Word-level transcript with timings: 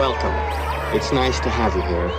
Welcome. 0.00 0.32
It's 0.96 1.12
nice 1.12 1.38
to 1.40 1.50
have 1.50 1.76
you 1.76 1.82
here. 1.82 2.10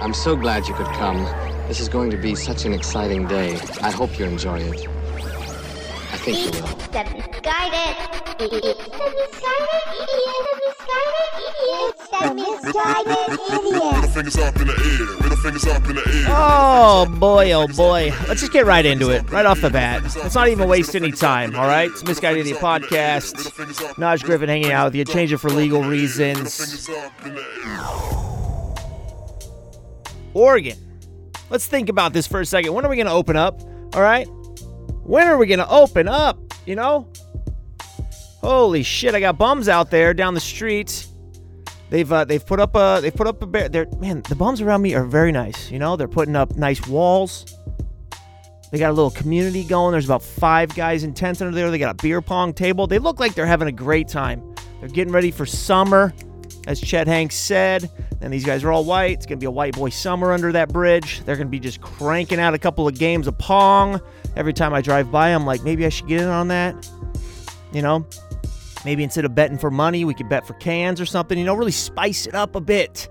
I'm 0.00 0.14
so 0.14 0.36
glad 0.36 0.68
you 0.68 0.74
could 0.74 0.86
come. 0.86 1.24
This 1.66 1.80
is 1.80 1.88
going 1.88 2.12
to 2.12 2.16
be 2.16 2.36
such 2.36 2.64
an 2.64 2.72
exciting 2.72 3.26
day. 3.26 3.58
I 3.82 3.90
hope 3.90 4.20
you 4.20 4.24
enjoy 4.24 4.60
it. 4.60 4.86
I 4.86 6.16
think 6.18 6.38
you 6.38 6.60
will. 6.60 6.68
The 6.92 7.02
misguided. 7.10 7.96
It's 8.38 9.40
the 9.40 10.61
Oh 16.34 17.06
boy, 17.18 17.52
oh 17.52 17.66
boy. 17.68 18.12
Let's 18.28 18.40
just 18.40 18.52
get 18.52 18.66
right 18.66 18.84
into 18.84 19.10
it, 19.10 19.28
right 19.30 19.46
off 19.46 19.60
the 19.60 19.70
bat. 19.70 20.02
Let's 20.02 20.34
not 20.34 20.48
even 20.48 20.68
waste 20.68 20.94
any 20.94 21.10
time, 21.12 21.54
all 21.56 21.66
right? 21.66 21.90
It's 21.90 22.04
Misguided 22.04 22.40
Idiot 22.40 22.58
Podcast. 22.58 23.34
Naj 23.94 24.22
Griffin 24.22 24.48
hanging 24.48 24.72
out 24.72 24.86
with 24.86 24.94
you. 24.94 25.04
Change 25.04 25.32
it 25.32 25.38
for 25.38 25.50
legal 25.50 25.82
reasons. 25.82 26.88
Oregon. 30.34 30.78
Let's 31.50 31.66
think 31.66 31.88
about 31.88 32.12
this 32.12 32.26
for 32.26 32.40
a 32.40 32.46
second. 32.46 32.72
When 32.72 32.84
are 32.86 32.88
we 32.88 32.96
going 32.96 33.06
to 33.06 33.12
open 33.12 33.36
up? 33.36 33.60
All 33.94 34.02
right? 34.02 34.26
When 35.04 35.26
are 35.26 35.36
we 35.36 35.46
going 35.46 35.58
to 35.58 35.68
open 35.68 36.08
up? 36.08 36.38
You 36.64 36.76
know? 36.76 37.08
Holy 38.42 38.82
shit, 38.82 39.14
I 39.14 39.20
got 39.20 39.38
bums 39.38 39.68
out 39.68 39.90
there 39.90 40.12
down 40.12 40.34
the 40.34 40.40
street. 40.40 41.06
They've 41.90 42.10
uh, 42.10 42.24
they've 42.24 42.44
put 42.44 42.58
up 42.58 42.74
a 42.74 43.00
they've 43.00 43.14
put 43.14 43.26
up 43.26 43.42
a 43.42 43.46
bear. 43.46 43.68
They're 43.68 43.86
man, 43.98 44.22
the 44.28 44.34
bums 44.34 44.60
around 44.60 44.82
me 44.82 44.94
are 44.94 45.04
very 45.04 45.30
nice. 45.30 45.70
You 45.70 45.78
know, 45.78 45.94
they're 45.96 46.08
putting 46.08 46.34
up 46.34 46.56
nice 46.56 46.86
walls. 46.88 47.44
They 48.70 48.78
got 48.78 48.90
a 48.90 48.94
little 48.94 49.10
community 49.10 49.64
going. 49.64 49.92
There's 49.92 50.06
about 50.06 50.22
five 50.22 50.74
guys 50.74 51.04
in 51.04 51.12
tents 51.12 51.42
under 51.42 51.54
there. 51.54 51.70
They 51.70 51.78
got 51.78 51.90
a 51.90 52.02
beer 52.02 52.22
pong 52.22 52.54
table. 52.54 52.86
They 52.86 52.98
look 52.98 53.20
like 53.20 53.34
they're 53.34 53.46
having 53.46 53.68
a 53.68 53.72
great 53.72 54.08
time. 54.08 54.42
They're 54.80 54.88
getting 54.88 55.12
ready 55.12 55.30
for 55.30 55.44
summer, 55.44 56.14
as 56.66 56.80
Chet 56.80 57.06
Hanks 57.06 57.36
said. 57.36 57.90
And 58.22 58.32
these 58.32 58.46
guys 58.46 58.64
are 58.64 58.72
all 58.72 58.84
white. 58.84 59.18
It's 59.18 59.26
gonna 59.26 59.36
be 59.36 59.46
a 59.46 59.50
white 59.50 59.74
boy 59.74 59.90
summer 59.90 60.32
under 60.32 60.50
that 60.52 60.72
bridge. 60.72 61.22
They're 61.26 61.36
gonna 61.36 61.50
be 61.50 61.60
just 61.60 61.82
cranking 61.82 62.40
out 62.40 62.54
a 62.54 62.58
couple 62.58 62.88
of 62.88 62.98
games 62.98 63.26
of 63.26 63.36
pong. 63.36 64.00
Every 64.34 64.54
time 64.54 64.72
I 64.72 64.80
drive 64.80 65.12
by, 65.12 65.28
I'm 65.28 65.44
like, 65.44 65.62
maybe 65.62 65.84
I 65.84 65.90
should 65.90 66.08
get 66.08 66.22
in 66.22 66.28
on 66.28 66.48
that. 66.48 66.88
You 67.72 67.82
know, 67.82 68.06
maybe 68.84 69.02
instead 69.02 69.24
of 69.24 69.34
betting 69.34 69.58
for 69.58 69.70
money, 69.70 70.04
we 70.04 70.14
could 70.14 70.28
bet 70.28 70.46
for 70.46 70.54
cans 70.54 71.00
or 71.00 71.06
something. 71.06 71.38
You 71.38 71.44
know, 71.44 71.54
really 71.54 71.72
spice 71.72 72.26
it 72.26 72.34
up 72.34 72.56
a 72.56 72.60
bit. 72.60 73.08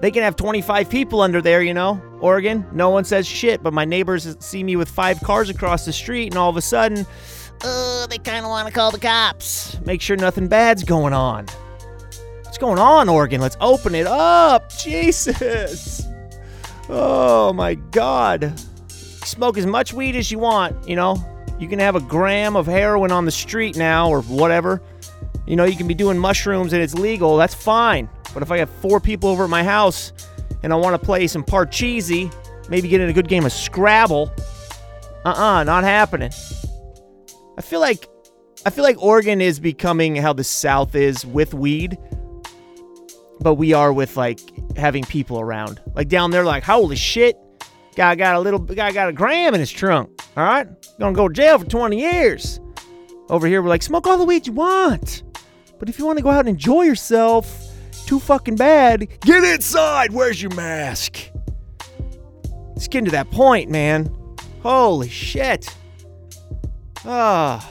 They 0.00 0.10
can 0.10 0.22
have 0.22 0.36
25 0.36 0.90
people 0.90 1.22
under 1.22 1.40
there, 1.40 1.62
you 1.62 1.72
know, 1.72 2.00
Oregon. 2.20 2.66
No 2.72 2.90
one 2.90 3.04
says 3.04 3.26
shit, 3.26 3.62
but 3.62 3.72
my 3.72 3.86
neighbors 3.86 4.36
see 4.40 4.62
me 4.62 4.76
with 4.76 4.90
five 4.90 5.20
cars 5.20 5.48
across 5.48 5.86
the 5.86 5.92
street, 5.92 6.32
and 6.32 6.36
all 6.36 6.50
of 6.50 6.56
a 6.56 6.62
sudden, 6.62 7.06
uh, 7.64 8.06
they 8.06 8.18
kind 8.18 8.44
of 8.44 8.50
want 8.50 8.68
to 8.68 8.74
call 8.74 8.90
the 8.90 8.98
cops. 8.98 9.78
Make 9.86 10.02
sure 10.02 10.16
nothing 10.16 10.48
bad's 10.48 10.84
going 10.84 11.14
on. 11.14 11.46
What's 12.42 12.58
going 12.58 12.78
on, 12.78 13.08
Oregon? 13.08 13.40
Let's 13.40 13.56
open 13.60 13.94
it 13.94 14.06
up. 14.06 14.70
Jesus. 14.76 16.06
Oh 16.88 17.52
my 17.52 17.74
God. 17.74 18.52
Smoke 18.88 19.58
as 19.58 19.66
much 19.66 19.92
weed 19.92 20.14
as 20.14 20.30
you 20.30 20.38
want, 20.38 20.88
you 20.88 20.94
know. 20.94 21.16
You 21.58 21.68
can 21.68 21.78
have 21.78 21.96
a 21.96 22.00
gram 22.00 22.54
of 22.56 22.66
heroin 22.66 23.10
on 23.12 23.24
the 23.24 23.30
street 23.30 23.76
now 23.76 24.10
or 24.10 24.22
whatever. 24.22 24.82
You 25.46 25.56
know, 25.56 25.64
you 25.64 25.76
can 25.76 25.86
be 25.86 25.94
doing 25.94 26.18
mushrooms 26.18 26.72
and 26.72 26.82
it's 26.82 26.94
legal. 26.94 27.36
That's 27.36 27.54
fine. 27.54 28.08
But 28.34 28.42
if 28.42 28.50
I 28.50 28.58
have 28.58 28.68
four 28.68 29.00
people 29.00 29.30
over 29.30 29.44
at 29.44 29.50
my 29.50 29.64
house 29.64 30.12
and 30.62 30.72
I 30.72 30.76
want 30.76 31.00
to 31.00 31.04
play 31.04 31.26
some 31.26 31.44
Parcheesi, 31.44 32.32
maybe 32.68 32.88
get 32.88 33.00
in 33.00 33.08
a 33.08 33.12
good 33.12 33.28
game 33.28 33.46
of 33.46 33.52
Scrabble, 33.52 34.30
uh-uh, 35.24 35.64
not 35.64 35.84
happening. 35.84 36.30
I 37.56 37.62
feel 37.62 37.80
like 37.80 38.06
I 38.66 38.70
feel 38.70 38.84
like 38.84 39.00
Oregon 39.00 39.40
is 39.40 39.60
becoming 39.60 40.16
how 40.16 40.32
the 40.32 40.44
South 40.44 40.94
is 40.94 41.24
with 41.24 41.54
weed, 41.54 41.96
but 43.40 43.54
we 43.54 43.72
are 43.72 43.92
with 43.92 44.16
like 44.16 44.40
having 44.76 45.04
people 45.04 45.40
around. 45.40 45.80
Like 45.94 46.08
down 46.08 46.32
there, 46.32 46.44
like 46.44 46.64
holy 46.64 46.96
shit, 46.96 47.36
guy 47.96 48.14
got 48.14 48.36
a 48.36 48.40
little 48.40 48.60
guy 48.60 48.92
got 48.92 49.08
a 49.08 49.12
gram 49.12 49.54
in 49.54 49.60
his 49.60 49.70
trunk. 49.70 50.10
All 50.36 50.44
right, 50.44 50.68
gonna 51.00 51.14
go 51.14 51.28
to 51.28 51.34
jail 51.34 51.58
for 51.58 51.64
20 51.64 51.98
years. 51.98 52.60
Over 53.28 53.46
here, 53.48 53.62
we're 53.62 53.68
like 53.68 53.82
smoke 53.82 54.06
all 54.06 54.18
the 54.18 54.24
weed 54.24 54.46
you 54.46 54.52
want, 54.52 55.24
but 55.78 55.88
if 55.88 55.98
you 55.98 56.06
want 56.06 56.18
to 56.18 56.22
go 56.22 56.30
out 56.30 56.40
and 56.40 56.50
enjoy 56.50 56.82
yourself, 56.82 57.72
too 58.06 58.20
fucking 58.20 58.56
bad, 58.56 59.08
get 59.22 59.42
inside. 59.42 60.12
Where's 60.12 60.40
your 60.40 60.54
mask? 60.54 61.18
It's 62.76 62.86
getting 62.86 63.06
to 63.06 63.10
that 63.12 63.30
point, 63.30 63.70
man. 63.70 64.14
Holy 64.62 65.08
shit. 65.08 65.74
Ah. 67.04 67.70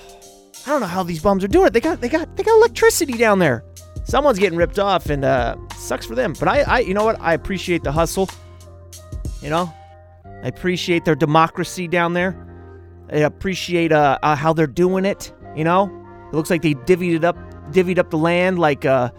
I 0.65 0.69
don't 0.69 0.81
know 0.81 0.87
how 0.87 1.03
these 1.03 1.21
bums 1.21 1.43
are 1.43 1.47
doing 1.47 1.67
it. 1.67 1.73
They 1.73 1.79
got 1.79 2.01
they 2.01 2.09
got 2.09 2.35
they 2.35 2.43
got 2.43 2.55
electricity 2.57 3.13
down 3.13 3.37
there. 3.37 3.63
Someone's 4.05 4.39
getting 4.39 4.57
ripped 4.57 4.79
off 4.79 5.09
and 5.11 5.23
uh 5.23 5.55
sucks 5.75 6.07
for 6.07 6.15
them. 6.15 6.33
But 6.39 6.47
I 6.47 6.61
I 6.61 6.79
you 6.79 6.95
know 6.95 7.05
what? 7.05 7.21
I 7.21 7.33
appreciate 7.33 7.83
the 7.83 7.91
hustle. 7.91 8.29
You 9.41 9.51
know? 9.51 9.71
I 10.45 10.47
appreciate 10.49 11.05
their 11.05 11.15
democracy 11.15 11.87
down 11.87 12.13
there. 12.13 12.37
I 13.11 13.17
appreciate 13.17 13.91
uh, 13.91 14.19
uh 14.21 14.35
how 14.35 14.53
they're 14.53 14.67
doing 14.67 15.03
it, 15.03 15.33
you 15.55 15.63
know? 15.63 15.85
It 16.31 16.35
looks 16.35 16.51
like 16.51 16.61
they 16.61 16.75
divvied 16.75 17.15
it 17.15 17.23
up 17.23 17.35
divvied 17.71 17.97
up 17.97 18.11
the 18.11 18.17
land 18.17 18.59
like 18.59 18.85
uh 18.85 19.09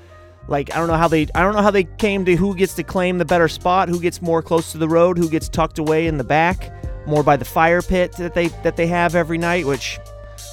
like 0.47 0.73
I 0.73 0.79
don't 0.79 0.87
know 0.87 0.95
how 0.95 1.09
they 1.09 1.27
I 1.35 1.43
don't 1.43 1.57
know 1.57 1.63
how 1.63 1.73
they 1.73 1.83
came 1.83 2.25
to 2.27 2.37
who 2.37 2.55
gets 2.55 2.75
to 2.75 2.85
claim 2.85 3.19
the 3.19 3.25
better 3.25 3.49
spot, 3.49 3.89
who 3.89 3.99
gets 3.99 4.23
more 4.23 4.41
close 4.41 4.71
to 4.71 4.79
the 4.79 4.89
road, 4.89 5.19
who 5.19 5.29
gets 5.29 5.49
tucked 5.49 5.81
away 5.81 6.07
in 6.07 6.17
the 6.17 6.23
back, 6.25 6.73
more 7.09 7.25
by 7.25 7.37
the 7.37 7.45
fire 7.45 7.83
pit 7.83 8.13
that 8.13 8.35
they 8.35 8.47
that 8.63 8.77
they 8.77 8.87
have 8.87 9.17
every 9.17 9.37
night, 9.37 9.67
which 9.67 9.99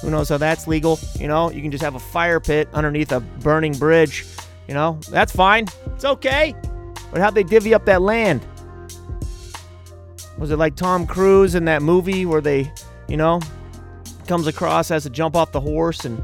who 0.00 0.10
knows 0.10 0.28
how 0.28 0.38
that's 0.38 0.66
legal? 0.66 0.98
You 1.20 1.28
know, 1.28 1.52
you 1.52 1.62
can 1.62 1.70
just 1.70 1.84
have 1.84 1.94
a 1.94 2.00
fire 2.00 2.40
pit 2.40 2.68
underneath 2.72 3.12
a 3.12 3.20
burning 3.20 3.74
bridge. 3.74 4.26
You 4.66 4.74
know, 4.74 4.98
that's 5.08 5.30
fine. 5.30 5.68
It's 5.94 6.04
okay. 6.04 6.52
But 7.12 7.20
how'd 7.20 7.36
they 7.36 7.44
divvy 7.44 7.74
up 7.74 7.84
that 7.84 8.02
land? 8.02 8.44
Was 10.38 10.50
it 10.50 10.56
like 10.56 10.74
Tom 10.74 11.06
Cruise 11.06 11.54
in 11.54 11.64
that 11.66 11.82
movie 11.82 12.26
where 12.26 12.40
they, 12.40 12.72
you 13.08 13.16
know, 13.16 13.40
comes 14.26 14.46
across, 14.46 14.88
has 14.88 15.04
to 15.04 15.10
jump 15.10 15.36
off 15.36 15.52
the 15.52 15.60
horse 15.60 16.04
and 16.04 16.22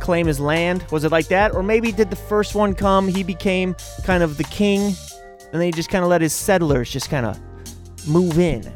claim 0.00 0.26
his 0.26 0.40
land? 0.40 0.84
Was 0.90 1.04
it 1.04 1.12
like 1.12 1.28
that? 1.28 1.54
Or 1.54 1.62
maybe 1.62 1.92
did 1.92 2.10
the 2.10 2.16
first 2.16 2.54
one 2.54 2.74
come, 2.74 3.06
he 3.08 3.22
became 3.22 3.76
kind 4.04 4.22
of 4.22 4.36
the 4.36 4.44
king, 4.44 4.94
and 5.52 5.52
then 5.52 5.62
he 5.62 5.70
just 5.70 5.90
kind 5.90 6.02
of 6.02 6.10
let 6.10 6.20
his 6.20 6.32
settlers 6.32 6.90
just 6.90 7.08
kind 7.08 7.26
of 7.26 7.38
move 8.08 8.38
in, 8.38 8.72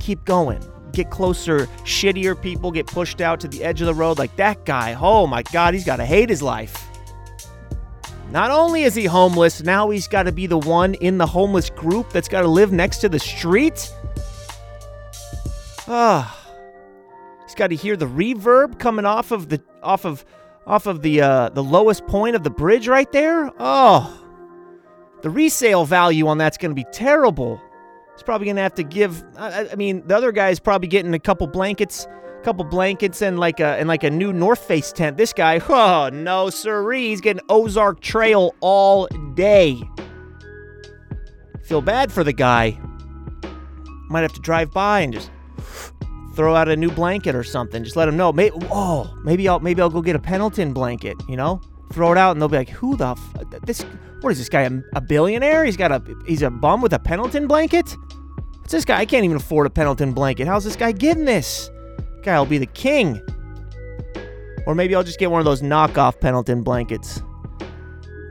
keep 0.00 0.24
going, 0.24 0.62
get 0.92 1.10
closer. 1.10 1.66
Shittier 1.84 2.40
people 2.40 2.70
get 2.70 2.86
pushed 2.86 3.20
out 3.20 3.38
to 3.40 3.48
the 3.48 3.62
edge 3.62 3.80
of 3.80 3.86
the 3.86 3.94
road, 3.94 4.18
like 4.18 4.34
that 4.36 4.64
guy. 4.64 4.96
Oh 4.98 5.26
my 5.26 5.42
God, 5.42 5.74
he's 5.74 5.84
got 5.84 5.96
to 5.96 6.06
hate 6.06 6.30
his 6.30 6.42
life. 6.42 6.88
Not 8.30 8.50
only 8.50 8.84
is 8.84 8.94
he 8.94 9.04
homeless, 9.04 9.62
now 9.62 9.90
he's 9.90 10.08
got 10.08 10.22
to 10.22 10.32
be 10.32 10.46
the 10.46 10.56
one 10.56 10.94
in 10.94 11.18
the 11.18 11.26
homeless 11.26 11.68
group 11.68 12.10
that's 12.10 12.28
got 12.28 12.40
to 12.40 12.48
live 12.48 12.72
next 12.72 12.98
to 12.98 13.10
the 13.10 13.18
street. 13.18 13.92
Ah. 15.88 16.38
He's 17.44 17.54
got 17.54 17.68
to 17.68 17.76
hear 17.76 17.96
the 17.96 18.06
reverb 18.06 18.78
coming 18.78 19.04
off 19.04 19.30
of 19.30 19.48
the 19.48 19.62
off 19.82 20.04
of 20.04 20.24
off 20.66 20.86
of 20.86 21.02
the 21.02 21.20
uh, 21.20 21.48
the 21.50 21.62
lowest 21.62 22.06
point 22.06 22.36
of 22.36 22.42
the 22.42 22.50
bridge 22.50 22.88
right 22.88 23.10
there. 23.12 23.50
Oh, 23.58 24.18
the 25.22 25.30
resale 25.30 25.84
value 25.84 26.28
on 26.28 26.38
that's 26.38 26.56
going 26.56 26.70
to 26.70 26.74
be 26.74 26.86
terrible. 26.92 27.60
He's 28.14 28.22
probably 28.22 28.46
going 28.46 28.56
to 28.56 28.62
have 28.62 28.74
to 28.74 28.82
give. 28.82 29.24
I, 29.36 29.68
I 29.70 29.74
mean, 29.74 30.06
the 30.06 30.16
other 30.16 30.32
guy's 30.32 30.60
probably 30.60 30.88
getting 30.88 31.14
a 31.14 31.18
couple 31.18 31.46
blankets, 31.46 32.06
a 32.38 32.42
couple 32.42 32.64
blankets, 32.64 33.22
and 33.22 33.38
like 33.38 33.60
a 33.60 33.76
and 33.78 33.88
like 33.88 34.04
a 34.04 34.10
new 34.10 34.32
North 34.32 34.64
Face 34.64 34.92
tent. 34.92 35.16
This 35.16 35.32
guy, 35.32 35.60
oh 35.68 36.10
no, 36.12 36.48
siree, 36.48 37.08
he's 37.08 37.20
getting 37.20 37.42
Ozark 37.48 38.00
Trail 38.00 38.54
all 38.60 39.08
day. 39.34 39.82
Feel 41.64 41.82
bad 41.82 42.12
for 42.12 42.24
the 42.24 42.32
guy. 42.32 42.78
Might 44.08 44.22
have 44.22 44.32
to 44.34 44.40
drive 44.40 44.70
by 44.72 45.00
and 45.00 45.12
just 45.12 45.30
throw 46.34 46.54
out 46.54 46.68
a 46.68 46.76
new 46.76 46.90
blanket 46.90 47.34
or 47.34 47.44
something. 47.44 47.84
Just 47.84 47.96
let 47.96 48.08
him 48.08 48.16
know. 48.16 48.32
Maybe, 48.32 48.56
oh, 48.70 49.16
maybe 49.24 49.48
I'll 49.48 49.60
maybe 49.60 49.82
I'll 49.82 49.90
go 49.90 50.02
get 50.02 50.16
a 50.16 50.20
Pendleton 50.20 50.72
blanket. 50.72 51.16
You 51.28 51.36
know, 51.36 51.60
throw 51.92 52.12
it 52.12 52.18
out, 52.18 52.32
and 52.32 52.40
they'll 52.40 52.48
be 52.48 52.56
like, 52.56 52.70
"Who 52.70 52.96
the 52.96 53.08
f- 53.08 53.34
this? 53.62 53.82
What 54.20 54.30
is 54.30 54.38
this 54.38 54.48
guy? 54.48 54.68
A, 54.94 55.00
billionaire? 55.00 55.64
He's 55.64 55.76
got 55.76 55.92
a 55.92 56.02
he's 56.26 56.42
a 56.42 56.50
bum 56.50 56.80
with 56.80 56.92
a 56.92 56.98
Pendleton 56.98 57.46
blanket? 57.46 57.96
What's 58.60 58.72
this 58.72 58.84
guy? 58.84 58.98
I 58.98 59.04
can't 59.04 59.24
even 59.24 59.36
afford 59.36 59.66
a 59.66 59.70
Pendleton 59.70 60.12
blanket. 60.12 60.46
How's 60.46 60.64
this 60.64 60.76
guy 60.76 60.92
getting 60.92 61.24
this? 61.24 61.70
Guy, 62.22 62.34
I'll 62.34 62.46
be 62.46 62.58
the 62.58 62.66
king. 62.66 63.20
Or 64.64 64.76
maybe 64.76 64.94
I'll 64.94 65.02
just 65.02 65.18
get 65.18 65.30
one 65.30 65.40
of 65.40 65.44
those 65.44 65.60
knockoff 65.60 66.20
Pendleton 66.20 66.62
blankets 66.62 67.20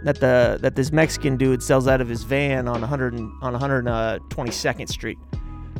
that 0.04 0.20
the 0.20 0.58
that 0.62 0.76
this 0.76 0.92
Mexican 0.92 1.38
dude 1.38 1.62
sells 1.62 1.88
out 1.88 2.02
of 2.02 2.08
his 2.08 2.24
van 2.24 2.68
on 2.68 2.80
100 2.82 3.14
and, 3.14 3.32
on 3.42 3.54
122nd 3.54 4.82
uh, 4.82 4.86
Street. 4.88 5.18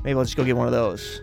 Maybe 0.04 0.18
I'll 0.18 0.24
just 0.24 0.36
go 0.36 0.44
get 0.44 0.58
one 0.58 0.68
of 0.68 0.74
those. 0.74 1.22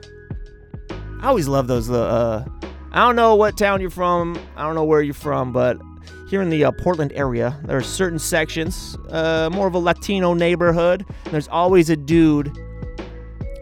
I 1.20 1.26
always 1.28 1.48
love 1.48 1.66
those. 1.66 1.90
Uh, 1.90 2.44
I 2.92 3.00
don't 3.00 3.16
know 3.16 3.34
what 3.34 3.56
town 3.56 3.80
you're 3.80 3.90
from. 3.90 4.38
I 4.56 4.62
don't 4.64 4.74
know 4.74 4.84
where 4.84 5.02
you're 5.02 5.14
from, 5.14 5.52
but 5.52 5.80
here 6.28 6.42
in 6.42 6.50
the 6.50 6.64
uh, 6.64 6.72
Portland 6.72 7.12
area, 7.14 7.58
there 7.64 7.76
are 7.76 7.82
certain 7.82 8.18
sections, 8.18 8.96
uh, 9.10 9.50
more 9.52 9.66
of 9.66 9.74
a 9.74 9.78
Latino 9.78 10.34
neighborhood. 10.34 11.04
There's 11.30 11.48
always 11.48 11.90
a 11.90 11.96
dude 11.96 12.56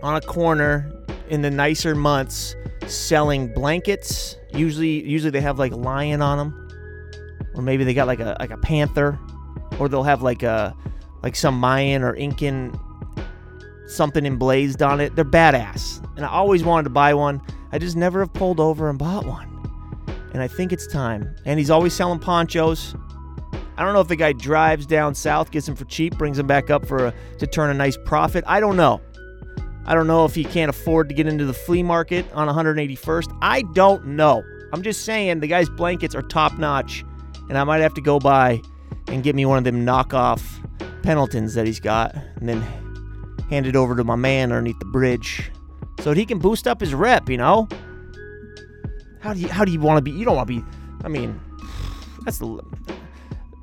on 0.03 0.17
a 0.17 0.21
corner 0.21 0.93
in 1.29 1.43
the 1.43 1.51
nicer 1.51 1.95
months 1.95 2.55
selling 2.87 3.53
blankets. 3.55 4.37
Usually, 4.53 5.03
usually 5.09 5.31
they 5.31 5.41
have 5.41 5.59
like 5.59 5.73
a 5.73 5.77
lion 5.77 6.23
on 6.23 6.39
them, 6.39 6.69
or 7.55 7.63
maybe 7.63 7.85
they 7.85 7.95
got 7.95 8.07
like 8.07 8.21
a 8.21 8.37
like 8.39 8.51
a 8.51 8.59
panther. 8.59 9.19
or 9.79 9.89
they'll 9.89 10.03
have 10.03 10.23
like 10.23 10.43
a 10.43 10.75
like 11.23 11.37
some 11.37 11.59
Mayan 11.59 12.03
or 12.03 12.15
Incan 12.15 12.79
something 13.87 14.27
emblazed 14.27 14.83
on 14.83 15.01
it. 15.01 15.15
They're 15.17 15.25
badass, 15.25 16.05
and 16.17 16.25
I 16.25 16.29
always 16.29 16.65
wanted 16.65 16.85
to 16.85 16.91
buy 16.91 17.15
one. 17.15 17.41
I 17.73 17.79
just 17.79 17.97
never 17.97 18.21
have 18.21 18.33
pulled 18.33 18.61
over 18.61 18.89
and 18.89 18.99
bought 18.99 19.27
one, 19.27 19.49
and 20.33 20.43
I 20.43 20.49
think 20.49 20.73
it's 20.73 20.87
time. 20.87 21.35
And 21.45 21.59
he's 21.59 21.71
always 21.71 21.95
selling 21.95 22.19
ponchos. 22.19 22.95
I 23.77 23.85
don't 23.85 23.93
know 23.93 24.01
if 24.01 24.09
the 24.09 24.17
guy 24.17 24.33
drives 24.33 24.87
down 24.87 25.15
south, 25.15 25.51
gets 25.51 25.67
them 25.67 25.77
for 25.77 25.85
cheap, 25.85 26.17
brings 26.17 26.39
them 26.39 26.47
back 26.47 26.71
up 26.71 26.87
for 26.87 27.07
a, 27.07 27.15
to 27.39 27.47
turn 27.47 27.71
a 27.71 27.75
nice 27.75 27.99
profit. 28.05 28.43
I 28.47 28.59
don't 28.59 28.77
know. 28.77 29.01
I 29.85 29.95
don't 29.95 30.07
know 30.07 30.25
if 30.25 30.35
he 30.35 30.45
can't 30.45 30.71
afford 30.71 31.09
to 31.11 31.15
get 31.15 31.27
into 31.27 31.45
the 31.45 31.53
flea 31.53 31.83
market 31.83 32.27
on 32.33 32.49
181st. 32.49 33.39
I 33.43 33.63
don't 33.75 34.07
know. 34.07 34.43
I'm 34.73 34.83
just 34.83 35.05
saying 35.05 35.41
the 35.41 35.47
guy's 35.47 35.69
blankets 35.69 36.15
are 36.15 36.23
top 36.23 36.59
notch, 36.59 37.05
and 37.49 37.57
I 37.57 37.65
might 37.65 37.83
have 37.83 37.95
to 37.95 38.01
go 38.01 38.19
by 38.19 38.61
and 39.09 39.23
get 39.23 39.37
me 39.37 39.47
one 39.47 39.59
of 39.59 39.65
them 39.65 39.87
knockoff 39.87 40.43
Pendletons 41.03 41.55
that 41.55 41.67
he's 41.67 41.79
got, 41.79 42.15
and 42.15 42.49
then 42.49 42.65
hand 43.49 43.67
it 43.67 43.77
over 43.77 43.97
to 43.97 44.05
my 44.05 44.17
man 44.17 44.53
underneath 44.53 44.79
the 44.79 44.87
bridge, 44.87 45.51
so 46.01 46.11
that 46.11 46.17
he 46.17 46.27
can 46.27 46.39
boost 46.39 46.67
up 46.67 46.81
his 46.81 46.95
rep. 46.95 47.29
You 47.29 47.39
know? 47.39 47.69
How 49.21 49.35
do 49.35 49.41
you 49.41 49.49
how 49.49 49.65
do 49.65 49.73
you 49.73 49.81
want 49.81 49.99
to 49.99 50.03
be? 50.03 50.11
You 50.11 50.25
don't 50.25 50.37
want 50.37 50.49
to 50.49 50.61
be. 50.61 50.65
I 51.05 51.09
mean, 51.09 51.41
that's 52.25 52.39
the. 52.39 52.63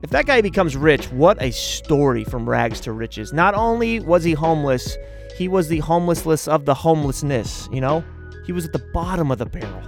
If 0.02 0.10
that 0.10 0.26
guy 0.26 0.42
becomes 0.42 0.76
rich, 0.76 1.10
what 1.12 1.42
a 1.42 1.52
story 1.52 2.26
from 2.26 2.50
rags 2.50 2.82
to 2.82 2.92
riches. 2.92 3.32
Not 3.32 3.56
only 3.56 4.02
was 4.02 4.26
he 4.26 4.34
homeless, 4.34 4.98
he 5.38 5.48
was 5.48 5.70
the 5.70 5.80
homelessless 5.80 6.48
of 6.48 6.66
the 6.66 6.74
homelessness, 6.74 7.70
you 7.72 7.80
know? 7.80 8.04
He 8.46 8.52
was 8.52 8.66
at 8.66 8.74
the 8.74 8.84
bottom 8.94 9.32
of 9.32 9.38
the 9.38 9.46
barrel. 9.46 9.82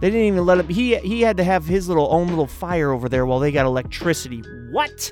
They 0.00 0.10
didn't 0.10 0.26
even 0.26 0.44
let 0.44 0.58
him 0.58 0.68
he 0.68 0.96
he 0.96 1.22
had 1.22 1.38
to 1.38 1.44
have 1.44 1.64
his 1.64 1.88
little 1.88 2.08
own 2.12 2.28
little 2.28 2.46
fire 2.46 2.92
over 2.92 3.08
there 3.08 3.24
while 3.24 3.38
they 3.38 3.50
got 3.50 3.64
electricity. 3.64 4.42
What? 4.70 5.10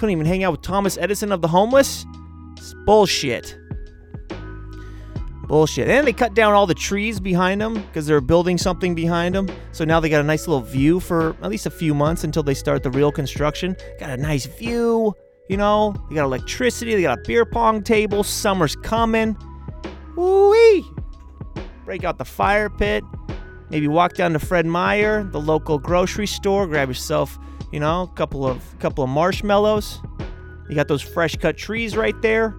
Couldn't 0.00 0.12
even 0.12 0.24
hang 0.24 0.44
out 0.44 0.52
with 0.52 0.62
Thomas 0.62 0.96
Edison 0.96 1.30
of 1.30 1.42
the 1.42 1.48
homeless? 1.48 2.06
It's 2.56 2.74
bullshit. 2.86 3.54
Bullshit. 5.46 5.88
And 5.88 6.06
they 6.06 6.14
cut 6.14 6.32
down 6.32 6.54
all 6.54 6.66
the 6.66 6.72
trees 6.72 7.20
behind 7.20 7.60
them 7.60 7.74
because 7.74 8.06
they're 8.06 8.22
building 8.22 8.56
something 8.56 8.94
behind 8.94 9.34
them. 9.34 9.46
So 9.72 9.84
now 9.84 10.00
they 10.00 10.08
got 10.08 10.22
a 10.22 10.26
nice 10.26 10.48
little 10.48 10.62
view 10.62 11.00
for 11.00 11.36
at 11.42 11.50
least 11.50 11.66
a 11.66 11.70
few 11.70 11.92
months 11.92 12.24
until 12.24 12.42
they 12.42 12.54
start 12.54 12.82
the 12.82 12.90
real 12.90 13.12
construction. 13.12 13.76
Got 13.98 14.08
a 14.08 14.16
nice 14.16 14.46
view. 14.46 15.12
You 15.50 15.58
know, 15.58 15.94
they 16.08 16.14
got 16.14 16.24
electricity, 16.24 16.94
they 16.94 17.02
got 17.02 17.18
a 17.18 17.22
beer 17.26 17.44
pong 17.44 17.82
table, 17.82 18.24
summer's 18.24 18.76
coming. 18.76 19.36
Woo-wee! 20.16 20.82
Break 21.84 22.04
out 22.04 22.16
the 22.16 22.24
fire 22.24 22.70
pit. 22.70 23.04
Maybe 23.68 23.86
walk 23.86 24.14
down 24.14 24.32
to 24.32 24.38
Fred 24.38 24.64
Meyer, 24.64 25.24
the 25.24 25.40
local 25.42 25.78
grocery 25.78 26.26
store, 26.26 26.66
grab 26.66 26.88
yourself, 26.88 27.38
you 27.72 27.80
know, 27.80 28.02
a 28.02 28.16
couple 28.16 28.46
of 28.46 28.78
couple 28.78 29.04
of 29.04 29.10
marshmallows. 29.10 30.00
You 30.68 30.74
got 30.74 30.88
those 30.88 31.02
fresh 31.02 31.36
cut 31.36 31.56
trees 31.56 31.96
right 31.96 32.20
there. 32.22 32.56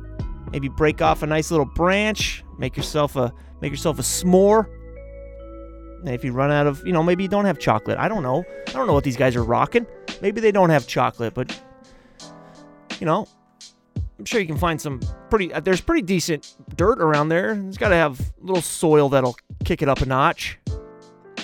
Maybe 0.52 0.68
break 0.68 1.02
off 1.02 1.24
a 1.24 1.28
nice 1.28 1.50
little 1.52 1.66
branch, 1.66 2.44
make 2.58 2.75
yourself 2.75 3.16
a 3.16 3.34
make 3.62 3.72
yourself 3.72 4.00
a 4.00 4.02
s'more. 4.02 4.68
And 6.00 6.10
if 6.10 6.24
you 6.24 6.31
run 6.31 6.52
out 6.52 6.66
of, 6.66 6.86
you 6.86 6.94
know, 6.94 7.04
maybe 7.04 7.24
you 7.24 7.30
don't 7.30 7.46
have 7.46 7.60
chocolate. 7.60 7.98
I 8.00 8.08
don't 8.08 8.24
know. 8.24 8.44
I 8.68 8.72
don't 8.72 8.88
know 8.88 8.94
what 8.94 9.04
these 9.04 9.18
guys 9.18 9.36
are 9.36 9.44
rocking. 9.44 9.86
Maybe 10.22 10.42
they 10.42 10.52
don't 10.52 10.72
have 10.72 10.88
chocolate, 10.88 11.34
but 11.34 11.58
you 13.00 13.06
know, 13.06 13.28
I'm 14.19 14.25
sure 14.25 14.40
you 14.40 14.48
can 14.48 14.58
find 14.58 14.80
some 14.80 15.00
pretty. 15.30 15.52
Uh, 15.54 15.60
there's 15.60 15.81
pretty 15.81 16.04
decent 16.04 16.56
dirt 16.75 17.02
around 17.02 17.30
there. 17.30 17.54
It's 17.68 17.78
got 17.78 17.90
to 17.90 17.96
have 17.96 18.19
a 18.19 18.46
little 18.46 18.62
soil 18.62 19.10
that'll 19.10 19.36
kick 19.63 19.81
it 19.81 19.90
up 19.90 20.02
a 20.02 20.06
notch. 20.06 20.60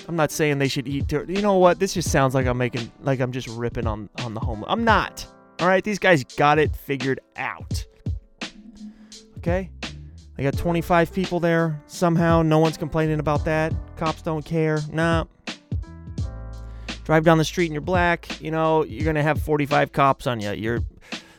I'm 0.08 0.16
not 0.16 0.30
saying 0.30 0.58
they 0.58 0.68
should 0.68 0.88
eat 0.88 1.06
dirt. 1.06 1.28
You 1.28 1.42
know 1.42 1.58
what? 1.58 1.78
This 1.78 1.92
just 1.92 2.10
sounds 2.10 2.34
like 2.34 2.46
I'm 2.46 2.56
making 2.56 2.90
like 3.02 3.20
I'm 3.20 3.30
just 3.30 3.46
ripping 3.46 3.86
on 3.86 4.08
on 4.24 4.32
the 4.32 4.40
home. 4.40 4.64
I'm 4.66 4.82
not. 4.82 5.26
All 5.60 5.68
right, 5.68 5.84
these 5.84 5.98
guys 5.98 6.24
got 6.24 6.58
it 6.58 6.74
figured 6.74 7.20
out. 7.36 7.84
Okay, 9.36 9.70
they 10.36 10.42
got 10.44 10.56
25 10.56 11.12
people 11.12 11.40
there. 11.40 11.82
Somehow, 11.88 12.42
no 12.42 12.58
one's 12.58 12.78
complaining 12.78 13.20
about 13.20 13.44
that. 13.44 13.74
Cops 13.96 14.22
don't 14.22 14.44
care. 14.44 14.78
Nah. 14.90 15.24
Drive 17.04 17.24
down 17.24 17.38
the 17.38 17.44
street 17.44 17.66
and 17.66 17.74
you're 17.74 17.80
black. 17.80 18.40
You 18.40 18.50
know, 18.50 18.84
you're 18.84 19.04
gonna 19.04 19.22
have 19.22 19.42
45 19.42 19.92
cops 19.92 20.26
on 20.26 20.40
you. 20.40 20.52
You're 20.52 20.80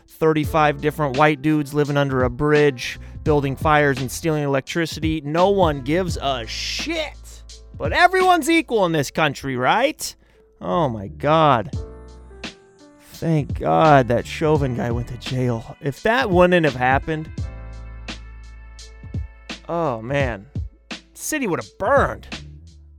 35 0.08 0.82
different 0.82 1.18
white 1.18 1.42
dudes 1.42 1.74
living 1.74 1.98
under 1.98 2.24
a 2.24 2.30
bridge, 2.30 3.00
building 3.24 3.56
fires 3.56 4.00
and 4.00 4.12
stealing 4.12 4.44
electricity. 4.44 5.22
No 5.22 5.50
one 5.50 5.82
gives 5.82 6.18
a 6.18 6.46
shit. 6.46 7.19
But 7.80 7.94
everyone's 7.94 8.50
equal 8.50 8.86
in 8.86 8.92
this 8.92 9.10
country, 9.10 9.56
right? 9.56 10.16
Oh 10.60 10.90
my 10.90 11.08
god. 11.08 11.72
Thank 13.14 13.58
God 13.58 14.10
that 14.10 14.28
Chauvin 14.28 14.76
guy 14.76 14.92
went 14.92 15.08
to 15.08 15.18
jail. 15.18 15.78
If 15.80 16.04
that 16.04 16.30
wouldn't 16.30 16.66
have 16.66 16.76
happened, 16.76 17.32
oh 19.70 20.02
man, 20.02 20.46
city 21.14 21.48
would 21.48 21.62
have 21.64 21.78
burned. 21.78 22.28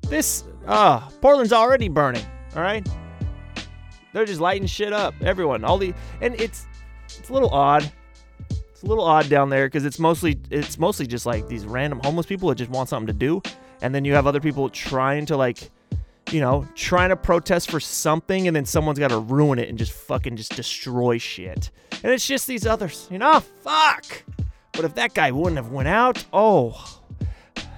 This, 0.09 0.44
ah, 0.67 1.06
uh, 1.06 1.11
Portland's 1.21 1.53
already 1.53 1.88
burning. 1.88 2.25
All 2.56 2.62
right, 2.62 2.87
they're 4.12 4.25
just 4.25 4.41
lighting 4.41 4.67
shit 4.67 4.94
up. 4.94 5.15
Everyone, 5.21 5.62
all 5.62 5.77
the, 5.79 5.94
and 6.23 6.41
it's 6.41 6.67
it's 7.06 7.29
a 7.29 7.32
little 7.32 7.50
odd. 7.50 7.91
It's 8.49 8.82
a 8.82 8.87
little 8.87 9.05
odd 9.05 9.29
down 9.29 9.50
there 9.50 9.67
because 9.67 9.85
it's 9.85 9.99
mostly 9.99 10.38
it's 10.50 10.79
mostly 10.79 11.06
just 11.06 11.27
like 11.27 11.49
these 11.49 11.67
random 11.67 12.00
homeless 12.03 12.27
people 12.27 12.49
that 12.49 12.56
just 12.56 12.71
want 12.71 12.88
something 12.88 13.06
to 13.06 13.12
do, 13.12 13.43
and 13.82 13.94
then 13.94 14.05
you 14.05 14.15
have 14.15 14.27
other 14.27 14.41
people 14.41 14.69
trying 14.69 15.27
to 15.27 15.37
like, 15.37 15.71
you 16.31 16.41
know, 16.41 16.67
trying 16.75 17.11
to 17.11 17.17
protest 17.17 17.71
for 17.71 17.81
something, 17.81 18.47
and 18.47 18.55
then 18.55 18.65
someone's 18.65 18.99
got 18.99 19.11
to 19.11 19.19
ruin 19.19 19.59
it 19.59 19.69
and 19.69 19.79
just 19.79 19.93
fucking 19.93 20.37
just 20.37 20.55
destroy 20.55 21.19
shit. 21.19 21.71
And 22.03 22.12
it's 22.12 22.27
just 22.27 22.47
these 22.47 22.67
others, 22.67 23.09
you 23.11 23.19
know, 23.19 23.41
fuck. 23.41 24.25
But 24.73 24.85
if 24.85 24.94
that 24.94 25.15
guy 25.15 25.31
wouldn't 25.31 25.56
have 25.56 25.71
went 25.71 25.88
out, 25.88 26.25
oh, 26.32 27.00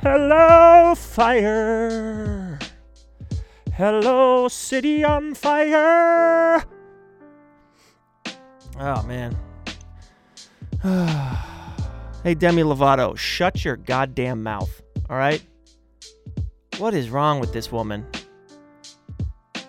hello 0.02 0.94
fire, 0.94 2.58
hello 3.74 4.48
city 4.48 5.02
on 5.02 5.34
fire. 5.34 6.64
Oh 8.78 9.02
man. 9.04 9.36
hey 12.22 12.34
Demi 12.34 12.62
Lovato, 12.62 13.16
shut 13.16 13.64
your 13.64 13.76
goddamn 13.76 14.42
mouth. 14.42 14.82
All 15.08 15.16
right? 15.16 15.42
What 16.78 16.94
is 16.94 17.10
wrong 17.10 17.40
with 17.40 17.52
this 17.52 17.70
woman? 17.70 18.06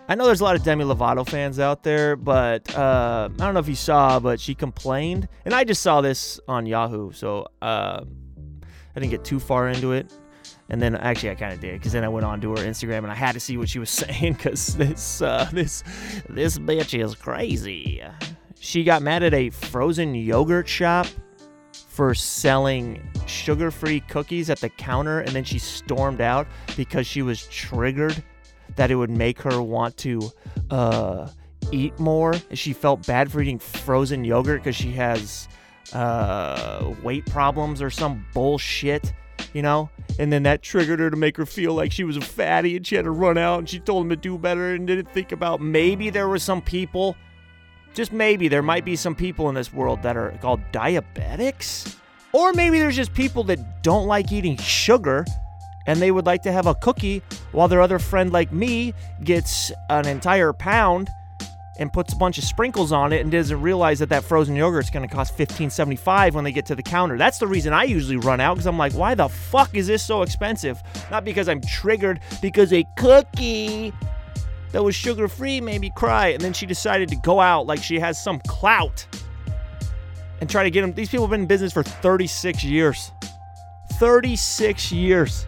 I 0.07 0.15
know 0.15 0.25
there's 0.25 0.41
a 0.41 0.43
lot 0.43 0.55
of 0.55 0.63
Demi 0.63 0.83
Lovato 0.83 1.27
fans 1.27 1.59
out 1.59 1.83
there, 1.83 2.15
but 2.15 2.75
uh, 2.75 3.29
I 3.31 3.37
don't 3.37 3.53
know 3.53 3.59
if 3.59 3.69
you 3.69 3.75
saw, 3.75 4.19
but 4.19 4.39
she 4.39 4.53
complained, 4.53 5.29
and 5.45 5.53
I 5.53 5.63
just 5.63 5.81
saw 5.81 6.01
this 6.01 6.39
on 6.47 6.65
Yahoo, 6.65 7.13
so 7.13 7.47
uh, 7.61 8.03
I 8.95 8.99
didn't 8.99 9.11
get 9.11 9.23
too 9.23 9.39
far 9.39 9.69
into 9.69 9.93
it. 9.93 10.11
And 10.69 10.81
then 10.81 10.95
actually 10.95 11.29
I 11.29 11.35
kind 11.35 11.53
of 11.53 11.59
did 11.59 11.73
because 11.73 11.91
then 11.91 12.03
I 12.03 12.09
went 12.09 12.25
on 12.25 12.41
to 12.41 12.51
her 12.51 12.57
Instagram 12.57 12.99
and 12.99 13.11
I 13.11 13.15
had 13.15 13.33
to 13.33 13.39
see 13.39 13.57
what 13.57 13.69
she 13.69 13.79
was 13.79 13.89
saying 13.91 14.33
because 14.33 14.75
this 14.75 15.21
uh, 15.21 15.47
this 15.51 15.83
this 16.29 16.57
bitch 16.57 16.97
is 16.97 17.15
crazy. 17.15 18.01
She 18.59 18.83
got 18.83 19.01
mad 19.01 19.23
at 19.23 19.33
a 19.33 19.49
frozen 19.49 20.15
yogurt 20.15 20.67
shop 20.67 21.07
for 21.93 22.15
selling 22.15 22.99
sugar 23.27 23.69
free 23.69 23.99
cookies 23.99 24.49
at 24.49 24.59
the 24.59 24.69
counter, 24.69 25.19
and 25.19 25.29
then 25.29 25.43
she 25.43 25.59
stormed 25.59 26.21
out 26.21 26.47
because 26.75 27.05
she 27.05 27.21
was 27.21 27.45
triggered 27.47 28.23
that 28.75 28.89
it 28.89 28.95
would 28.95 29.11
make 29.11 29.39
her 29.39 29.61
want 29.61 29.95
to 29.97 30.31
uh, 30.71 31.29
eat 31.71 31.97
more. 31.99 32.33
She 32.53 32.73
felt 32.73 33.05
bad 33.05 33.31
for 33.31 33.41
eating 33.41 33.59
frozen 33.59 34.23
yogurt 34.23 34.63
because 34.63 34.75
she 34.75 34.91
has 34.93 35.47
uh, 35.93 36.95
weight 37.03 37.27
problems 37.27 37.79
or 37.79 37.91
some 37.91 38.25
bullshit, 38.33 39.13
you 39.53 39.61
know? 39.61 39.87
And 40.17 40.33
then 40.33 40.41
that 40.43 40.63
triggered 40.63 40.99
her 40.99 41.11
to 41.11 41.15
make 41.15 41.37
her 41.37 41.45
feel 41.45 41.75
like 41.75 41.91
she 41.91 42.03
was 42.03 42.17
a 42.17 42.21
fatty 42.21 42.75
and 42.75 42.87
she 42.87 42.95
had 42.95 43.05
to 43.05 43.11
run 43.11 43.37
out 43.37 43.59
and 43.59 43.69
she 43.69 43.79
told 43.79 44.05
him 44.05 44.09
to 44.09 44.15
do 44.15 44.39
better 44.39 44.73
and 44.73 44.87
didn't 44.87 45.11
think 45.11 45.31
about 45.31 45.61
maybe 45.61 46.09
there 46.09 46.27
were 46.27 46.39
some 46.39 46.61
people 46.61 47.15
just 47.93 48.11
maybe 48.11 48.47
there 48.47 48.61
might 48.61 48.85
be 48.85 48.95
some 48.95 49.15
people 49.15 49.49
in 49.49 49.55
this 49.55 49.73
world 49.73 50.01
that 50.03 50.17
are 50.17 50.31
called 50.41 50.61
diabetics. 50.71 51.95
Or 52.31 52.51
maybe 52.53 52.79
there's 52.79 52.95
just 52.95 53.13
people 53.13 53.43
that 53.45 53.83
don't 53.83 54.07
like 54.07 54.31
eating 54.31 54.57
sugar 54.57 55.25
and 55.85 56.01
they 56.01 56.11
would 56.11 56.25
like 56.25 56.41
to 56.43 56.51
have 56.51 56.65
a 56.65 56.75
cookie 56.75 57.21
while 57.51 57.67
their 57.67 57.81
other 57.81 57.99
friend 57.99 58.31
like 58.31 58.51
me 58.51 58.93
gets 59.23 59.71
an 59.89 60.07
entire 60.07 60.53
pound 60.53 61.09
and 61.79 61.91
puts 61.91 62.13
a 62.13 62.15
bunch 62.15 62.37
of 62.37 62.43
sprinkles 62.43 62.91
on 62.91 63.11
it 63.11 63.21
and 63.21 63.31
doesn't 63.31 63.61
realize 63.61 63.99
that 63.99 64.09
that 64.09 64.23
frozen 64.23 64.55
yogurt 64.55 64.85
is 64.85 64.89
going 64.89 65.07
to 65.07 65.13
cost 65.13 65.35
15.75 65.37 66.33
when 66.33 66.43
they 66.43 66.51
get 66.51 66.65
to 66.67 66.75
the 66.75 66.83
counter. 66.83 67.17
That's 67.17 67.39
the 67.39 67.47
reason 67.47 67.73
I 67.73 67.83
usually 67.83 68.17
run 68.17 68.39
out 68.39 68.57
cuz 68.57 68.67
I'm 68.67 68.77
like, 68.77 68.93
"Why 68.93 69.15
the 69.15 69.27
fuck 69.27 69.73
is 69.75 69.87
this 69.87 70.03
so 70.03 70.21
expensive?" 70.21 70.81
Not 71.09 71.25
because 71.25 71.49
I'm 71.49 71.61
triggered 71.61 72.19
because 72.41 72.71
a 72.73 72.85
cookie 72.95 73.91
that 74.73 74.83
was 74.83 74.95
sugar 74.95 75.27
free 75.27 75.61
made 75.61 75.79
me 75.79 75.91
cry. 75.95 76.29
And 76.29 76.41
then 76.41 76.51
she 76.51 76.65
decided 76.65 77.07
to 77.09 77.15
go 77.15 77.39
out 77.39 77.65
like 77.65 77.81
she 77.81 77.99
has 77.99 78.21
some 78.21 78.41
clout 78.47 79.05
and 80.41 80.49
try 80.49 80.63
to 80.63 80.71
get 80.71 80.81
them. 80.81 80.93
These 80.93 81.09
people 81.09 81.25
have 81.25 81.31
been 81.31 81.41
in 81.41 81.47
business 81.47 81.71
for 81.71 81.83
36 81.83 82.63
years. 82.63 83.11
36 83.93 84.91
years. 84.91 85.45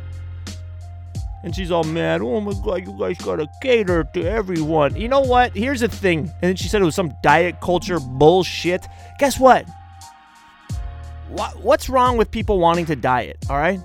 And 1.44 1.55
she's 1.55 1.72
all 1.72 1.84
mad. 1.84 2.22
Oh 2.22 2.39
my 2.39 2.53
god, 2.63 2.88
you 2.88 2.98
guys 2.98 3.17
gotta 3.17 3.48
cater 3.62 4.03
to 4.13 4.24
everyone. 4.24 4.96
You 4.96 5.08
know 5.08 5.22
what? 5.22 5.55
Here's 5.55 5.82
the 5.82 5.88
thing. 5.88 6.20
And 6.20 6.41
then 6.41 6.55
she 6.55 6.67
said 6.67 6.82
it 6.82 6.86
was 6.86 6.96
some 6.96 7.13
diet 7.22 7.62
culture 7.62 8.00
bullshit. 8.00 8.86
Guess 9.20 9.39
what? 9.39 9.67
What 11.29 11.60
what's 11.62 11.89
wrong 11.89 12.17
with 12.17 12.32
people 12.32 12.60
wanting 12.60 12.86
to 12.88 12.96
diet? 12.96 13.38
All 13.50 13.58
right. 13.58 13.79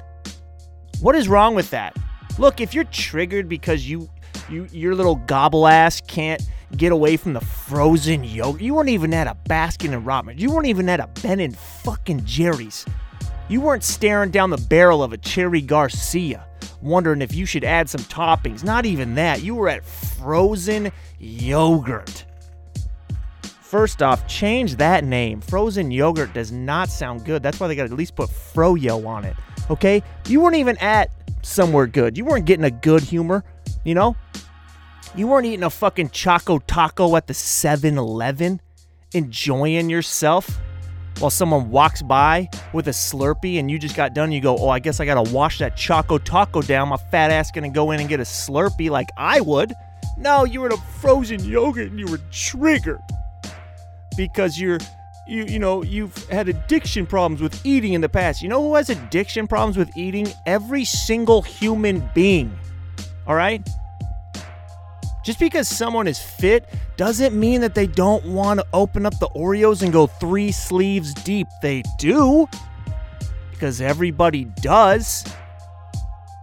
What 1.01 1.17
is 1.17 1.29
wrong 1.29 1.55
with 1.55 1.71
that? 1.71 1.97
Look, 2.39 2.61
if 2.61 2.75
you're 2.75 2.85
triggered 2.85 3.49
because 3.49 3.89
you 3.89 4.09
you 4.51 4.67
your 4.73 4.95
little 4.95 5.17
gobble 5.17 5.67
ass 5.67 6.01
can't 6.01 6.43
get 6.77 6.93
away 6.93 7.17
from 7.17 7.33
the 7.33 7.41
frozen 7.41 8.25
yogurt. 8.25 8.61
You 8.61 8.75
weren't 8.75 8.89
even 8.89 9.13
at 9.15 9.27
a 9.27 9.37
Baskin 9.49 9.93
and 9.93 10.07
Robbins. 10.07 10.41
You 10.41 10.51
weren't 10.53 10.67
even 10.67 10.89
at 10.89 11.01
a 11.01 11.09
Ben 11.23 11.41
and 11.41 11.57
fucking 11.57 12.25
Jerry's. 12.25 12.87
You 13.49 13.61
weren't 13.61 13.83
staring 13.83 14.31
down 14.31 14.51
the 14.51 14.59
barrel 14.69 15.03
of 15.03 15.13
a 15.13 15.19
Cherry 15.19 15.61
Garcia, 15.61 16.47
wondering 16.81 17.21
if 17.23 17.35
you 17.35 17.47
should 17.47 17.65
add 17.65 17.89
some 17.89 18.03
toppings. 18.03 18.63
Not 18.63 18.87
even 18.87 19.17
that. 19.17 19.43
You 19.43 19.57
were 19.57 19.69
at 19.69 19.85
frozen 19.85 20.93
yogurt. 21.19 22.25
First 23.43 24.03
off, 24.03 24.27
change 24.27 24.77
that 24.77 25.05
name. 25.05 25.41
Frozen 25.41 25.91
yogurt 25.91 26.33
does 26.33 26.51
not 26.51 26.89
sound 26.89 27.25
good. 27.25 27.43
That's 27.43 27.59
why 27.61 27.69
they 27.69 27.77
got 27.77 27.87
to 27.87 27.93
at 27.93 27.99
least 27.99 28.17
put 28.17 28.29
Froyo 28.29 29.07
on 29.07 29.25
it. 29.25 29.37
Okay? 29.69 30.03
You 30.27 30.41
weren't 30.41 30.57
even 30.57 30.77
at 30.79 31.11
somewhere 31.43 31.87
good. 31.87 32.19
You 32.19 32.25
weren't 32.25 32.47
getting 32.47 32.65
a 32.65 32.71
good 32.71 33.03
humor, 33.03 33.45
you 33.85 33.95
know? 33.95 34.17
You 35.17 35.27
weren't 35.27 35.47
eating 35.47 35.65
a 35.65 35.71
fucking 35.71 36.11
Choco 36.11 36.59
Taco 36.61 37.17
at 37.17 37.27
the 37.27 37.35
7 37.35 37.99
Eleven, 37.99 38.61
enjoying 39.13 39.91
yourself 39.91 40.49
while 41.19 41.31
someone 41.31 41.71
walks 41.71 42.01
by 42.01 42.49
with 42.73 42.87
a 42.87 42.93
Slurpee 42.93 43.59
and 43.59 43.71
you 43.71 43.79
just 43.79 43.97
got 43.97 44.15
done. 44.15 44.31
You 44.31 44.41
go, 44.41 44.57
Oh, 44.57 44.69
I 44.69 44.79
guess 44.79 45.01
I 45.01 45.05
gotta 45.05 45.31
wash 45.33 45.59
that 45.59 45.77
Choco 45.77 46.19
Taco 46.19 46.63
down. 46.63 46.89
My 46.89 46.97
fat 46.97 47.31
ass 47.33 47.51
gonna 47.51 47.71
go 47.71 47.91
in 47.91 48.01
and 48.01 48.09
get 48.09 48.21
a 48.21 48.25
Slurpee 48.25 48.89
like 48.89 49.09
I 49.17 49.41
would. 49.41 49.75
No, 50.17 50.45
you 50.45 50.61
were 50.61 50.67
in 50.69 50.73
a 50.75 50.83
frozen 51.01 51.43
yogurt 51.45 51.91
and 51.91 51.99
you 51.99 52.07
were 52.07 52.21
triggered 52.31 53.01
because 54.17 54.59
you're 54.61 54.79
you 55.27 55.45
you 55.45 55.59
know 55.59 55.83
you've 55.83 56.17
had 56.29 56.49
addiction 56.49 57.05
problems 57.05 57.43
with 57.43 57.65
eating 57.67 57.95
in 57.95 58.01
the 58.01 58.09
past. 58.09 58.43
You 58.43 58.49
know 58.49 58.63
who 58.63 58.77
has 58.77 58.91
addiction 58.91 59.49
problems 59.49 59.77
with 59.77 59.91
eating? 59.97 60.29
Every 60.47 60.85
single 60.85 61.43
human 61.43 62.09
being. 62.15 62.57
All 63.27 63.35
right? 63.35 63.67
Just 65.23 65.39
because 65.39 65.69
someone 65.69 66.09
is 66.09 66.19
fit 66.19 66.69
doesn't 66.97 67.39
mean 67.39 67.61
that 67.61 67.75
they 67.75 67.87
don't 67.87 68.25
want 68.25 68.61
to 68.61 68.67
open 68.73 69.05
up 69.05 69.19
the 69.19 69.29
Oreos 69.37 69.83
and 69.83 69.93
go 69.93 70.07
3 70.07 70.51
sleeves 70.51 71.13
deep. 71.13 71.47
They 71.61 71.83
do. 71.99 72.49
Because 73.51 73.81
everybody 73.81 74.45
does. 74.63 75.25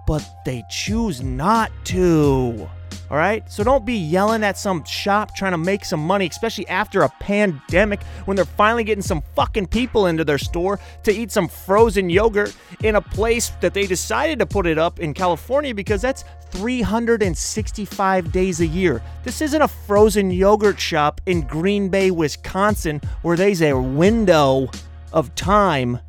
But 0.06 0.24
they 0.46 0.64
choose 0.70 1.22
not 1.22 1.72
to. 1.86 2.70
All 3.10 3.18
right? 3.18 3.50
So 3.50 3.64
don't 3.64 3.86
be 3.86 3.96
yelling 3.96 4.44
at 4.44 4.58
some 4.58 4.84
shop 4.84 5.34
trying 5.34 5.54
to 5.54 5.58
make 5.58 5.86
some 5.86 6.02
money, 6.02 6.28
especially 6.28 6.68
after 6.68 7.02
a 7.02 7.10
pandemic 7.22 8.04
when 8.26 8.36
they're 8.36 8.46
finally 8.46 8.84
getting 8.84 9.02
some 9.02 9.24
fucking 9.34 9.68
people 9.68 10.08
into 10.08 10.26
their 10.26 10.38
store 10.38 10.78
to 11.04 11.12
eat 11.12 11.32
some 11.32 11.48
frozen 11.48 12.10
yogurt 12.10 12.56
in 12.84 12.96
a 12.96 13.02
place 13.02 13.50
that 13.62 13.74
they 13.74 13.88
decided 13.88 14.40
to 14.40 14.46
put 14.46 14.68
it 14.68 14.78
up 14.78 15.00
in 15.00 15.14
California 15.14 15.74
because 15.74 16.02
that's 16.02 16.26
365 16.52 18.32
days 18.32 18.60
a 18.60 18.68
year. 18.68 19.02
This 19.24 19.42
isn't 19.42 19.62
a 19.62 19.68
frozen 19.68 20.32
yogurt 20.32 20.80
shop 20.80 21.22
in 21.26 21.42
Green 21.42 21.90
Bay, 21.90 22.12
Wisconsin, 22.12 23.02
where 23.22 23.38
there's 23.38 23.62
a 23.62 23.74
window 23.74 24.70
of 25.14 25.34
time 25.36 26.00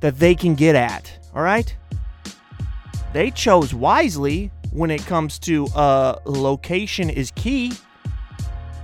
that 0.00 0.18
they 0.18 0.34
can 0.34 0.54
get 0.54 0.74
at. 0.74 1.12
All 1.34 1.42
right? 1.42 1.74
They 3.12 3.30
chose 3.30 3.74
wisely 3.74 4.50
when 4.72 4.90
it 4.90 5.04
comes 5.06 5.38
to 5.40 5.66
uh, 5.68 6.20
location 6.24 7.10
is 7.10 7.30
key. 7.32 7.72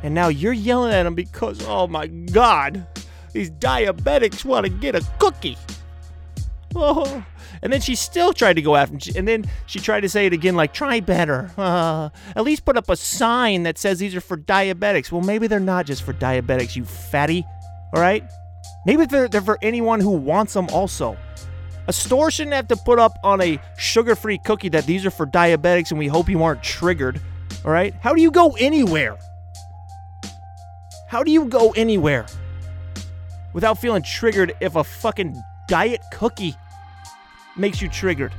And 0.02 0.14
now 0.14 0.28
you're 0.28 0.52
yelling 0.52 0.92
at 0.92 1.04
them 1.04 1.14
because, 1.14 1.64
oh 1.66 1.86
my 1.86 2.06
God, 2.06 2.86
these 3.32 3.50
diabetics 3.50 4.44
want 4.44 4.64
to 4.66 4.70
get 4.70 4.94
a 4.94 5.04
cookie. 5.18 5.56
Oh. 6.74 7.24
And 7.62 7.72
then 7.72 7.80
she 7.80 7.94
still 7.94 8.32
tried 8.32 8.54
to 8.54 8.62
go 8.62 8.76
after 8.76 8.94
him. 8.94 9.14
And 9.16 9.28
then 9.28 9.44
she 9.66 9.78
tried 9.78 10.00
to 10.00 10.08
say 10.08 10.26
it 10.26 10.32
again, 10.32 10.56
like, 10.56 10.72
try 10.72 11.00
better. 11.00 11.50
Uh, 11.56 12.10
at 12.36 12.44
least 12.44 12.64
put 12.64 12.76
up 12.76 12.88
a 12.90 12.96
sign 12.96 13.64
that 13.64 13.78
says 13.78 13.98
these 13.98 14.14
are 14.14 14.20
for 14.20 14.36
diabetics. 14.36 15.10
Well, 15.10 15.22
maybe 15.22 15.46
they're 15.46 15.60
not 15.60 15.86
just 15.86 16.02
for 16.02 16.12
diabetics, 16.12 16.76
you 16.76 16.84
fatty. 16.84 17.44
All 17.92 18.00
right? 18.00 18.24
Maybe 18.84 19.06
they're, 19.06 19.28
they're 19.28 19.40
for 19.40 19.58
anyone 19.62 20.00
who 20.00 20.10
wants 20.10 20.54
them 20.54 20.68
also. 20.70 21.16
A 21.88 21.92
store 21.92 22.30
shouldn't 22.30 22.54
have 22.54 22.68
to 22.68 22.76
put 22.76 22.98
up 22.98 23.18
on 23.22 23.40
a 23.40 23.60
sugar 23.78 24.16
free 24.16 24.38
cookie 24.38 24.68
that 24.70 24.86
these 24.86 25.06
are 25.06 25.10
for 25.10 25.26
diabetics 25.26 25.90
and 25.90 25.98
we 25.98 26.08
hope 26.08 26.28
you 26.28 26.42
aren't 26.42 26.62
triggered. 26.62 27.20
All 27.64 27.70
right? 27.70 27.94
How 28.00 28.14
do 28.14 28.20
you 28.20 28.30
go 28.30 28.56
anywhere? 28.58 29.16
How 31.08 31.22
do 31.22 31.30
you 31.30 31.44
go 31.44 31.70
anywhere 31.76 32.26
without 33.52 33.78
feeling 33.78 34.02
triggered 34.02 34.54
if 34.60 34.74
a 34.74 34.82
fucking 34.82 35.40
diet 35.68 36.02
cookie 36.12 36.56
makes 37.56 37.80
you 37.80 37.88
triggered? 37.88 38.32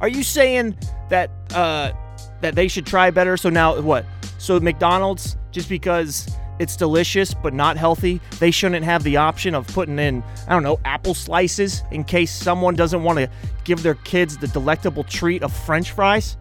Are 0.00 0.08
you 0.08 0.22
saying 0.22 0.76
that 1.10 1.30
uh, 1.54 1.92
that 2.40 2.54
they 2.54 2.68
should 2.68 2.86
try 2.86 3.10
better? 3.10 3.36
So 3.36 3.50
now 3.50 3.80
what? 3.80 4.04
So 4.38 4.58
McDonald's 4.58 5.36
just 5.52 5.68
because 5.68 6.28
it's 6.58 6.76
delicious 6.76 7.34
but 7.34 7.54
not 7.54 7.76
healthy, 7.76 8.20
they 8.38 8.50
shouldn't 8.50 8.84
have 8.84 9.02
the 9.04 9.16
option 9.16 9.54
of 9.54 9.66
putting 9.68 9.98
in 9.98 10.22
I 10.48 10.52
don't 10.52 10.62
know 10.62 10.80
apple 10.84 11.14
slices 11.14 11.82
in 11.90 12.04
case 12.04 12.32
someone 12.32 12.74
doesn't 12.74 13.02
want 13.02 13.18
to 13.18 13.30
give 13.64 13.82
their 13.82 13.94
kids 13.94 14.36
the 14.36 14.48
delectable 14.48 15.04
treat 15.04 15.42
of 15.42 15.52
French 15.52 15.92
fries. 15.92 16.36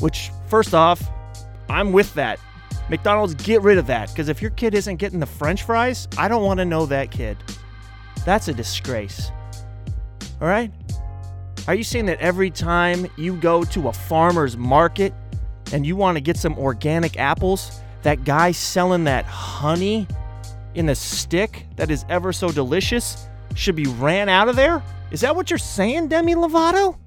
Which 0.00 0.30
first 0.48 0.74
off, 0.74 1.02
I'm 1.68 1.92
with 1.92 2.12
that. 2.14 2.40
McDonald's 2.88 3.34
get 3.34 3.62
rid 3.62 3.78
of 3.78 3.86
that 3.86 4.08
because 4.08 4.28
if 4.28 4.42
your 4.42 4.50
kid 4.50 4.74
isn't 4.74 4.96
getting 4.96 5.20
the 5.20 5.26
French 5.26 5.62
fries, 5.62 6.08
I 6.18 6.28
don't 6.28 6.44
want 6.44 6.58
to 6.58 6.64
know 6.64 6.86
that 6.86 7.10
kid. 7.10 7.36
That's 8.24 8.48
a 8.48 8.54
disgrace. 8.54 9.30
All 10.42 10.48
right? 10.48 10.72
Are 11.68 11.74
you 11.74 11.84
saying 11.84 12.06
that 12.06 12.18
every 12.18 12.50
time 12.50 13.06
you 13.16 13.36
go 13.36 13.62
to 13.62 13.88
a 13.88 13.92
farmer's 13.92 14.56
market 14.56 15.14
and 15.72 15.86
you 15.86 15.94
want 15.94 16.16
to 16.16 16.20
get 16.20 16.36
some 16.36 16.58
organic 16.58 17.16
apples, 17.16 17.80
that 18.02 18.24
guy 18.24 18.50
selling 18.50 19.04
that 19.04 19.24
honey 19.24 20.08
in 20.74 20.86
the 20.86 20.96
stick 20.96 21.66
that 21.76 21.92
is 21.92 22.04
ever 22.08 22.32
so 22.32 22.50
delicious 22.50 23.28
should 23.54 23.76
be 23.76 23.86
ran 23.86 24.28
out 24.28 24.48
of 24.48 24.56
there? 24.56 24.82
Is 25.12 25.20
that 25.20 25.36
what 25.36 25.48
you're 25.48 25.58
saying, 25.58 26.08
Demi 26.08 26.34
Lovato? 26.34 26.98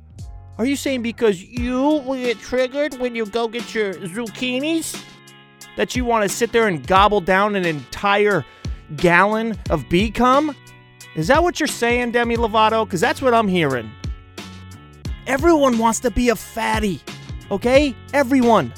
Are 0.57 0.65
you 0.65 0.77
saying 0.77 1.01
because 1.01 1.43
you 1.43 1.81
will 1.81 2.15
get 2.15 2.39
triggered 2.39 2.97
when 2.99 3.15
you 3.15 3.25
go 3.25 3.49
get 3.49 3.75
your 3.75 3.95
zucchinis? 3.95 5.03
That 5.75 5.93
you 5.93 6.05
want 6.05 6.23
to 6.23 6.29
sit 6.29 6.53
there 6.53 6.69
and 6.69 6.87
gobble 6.87 7.19
down 7.19 7.57
an 7.57 7.65
entire 7.65 8.45
gallon 8.95 9.59
of 9.69 9.89
bee 9.89 10.09
cum? 10.09 10.55
Is 11.15 11.27
that 11.27 11.41
what 11.41 11.59
you're 11.61 11.67
saying, 11.67 12.11
Demi 12.11 12.35
Lovato? 12.35 12.85
Because 12.85 12.99
that's 12.99 13.21
what 13.21 13.33
I'm 13.33 13.47
hearing. 13.47 13.89
Everyone 15.27 15.77
wants 15.77 16.01
to 16.01 16.11
be 16.11 16.29
a 16.29 16.35
fatty, 16.35 17.01
okay? 17.49 17.95
Everyone. 18.13 18.73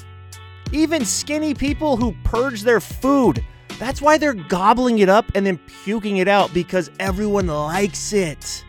Even 0.72 1.04
skinny 1.04 1.52
people 1.52 1.96
who 1.96 2.14
purge 2.22 2.62
their 2.62 2.80
food. 2.80 3.44
That's 3.80 4.00
why 4.00 4.18
they're 4.18 4.34
gobbling 4.34 5.00
it 5.00 5.08
up 5.08 5.26
and 5.34 5.44
then 5.44 5.58
puking 5.84 6.18
it 6.18 6.28
out 6.28 6.54
because 6.54 6.90
everyone 7.00 7.48
likes 7.48 8.12
it. 8.12 8.64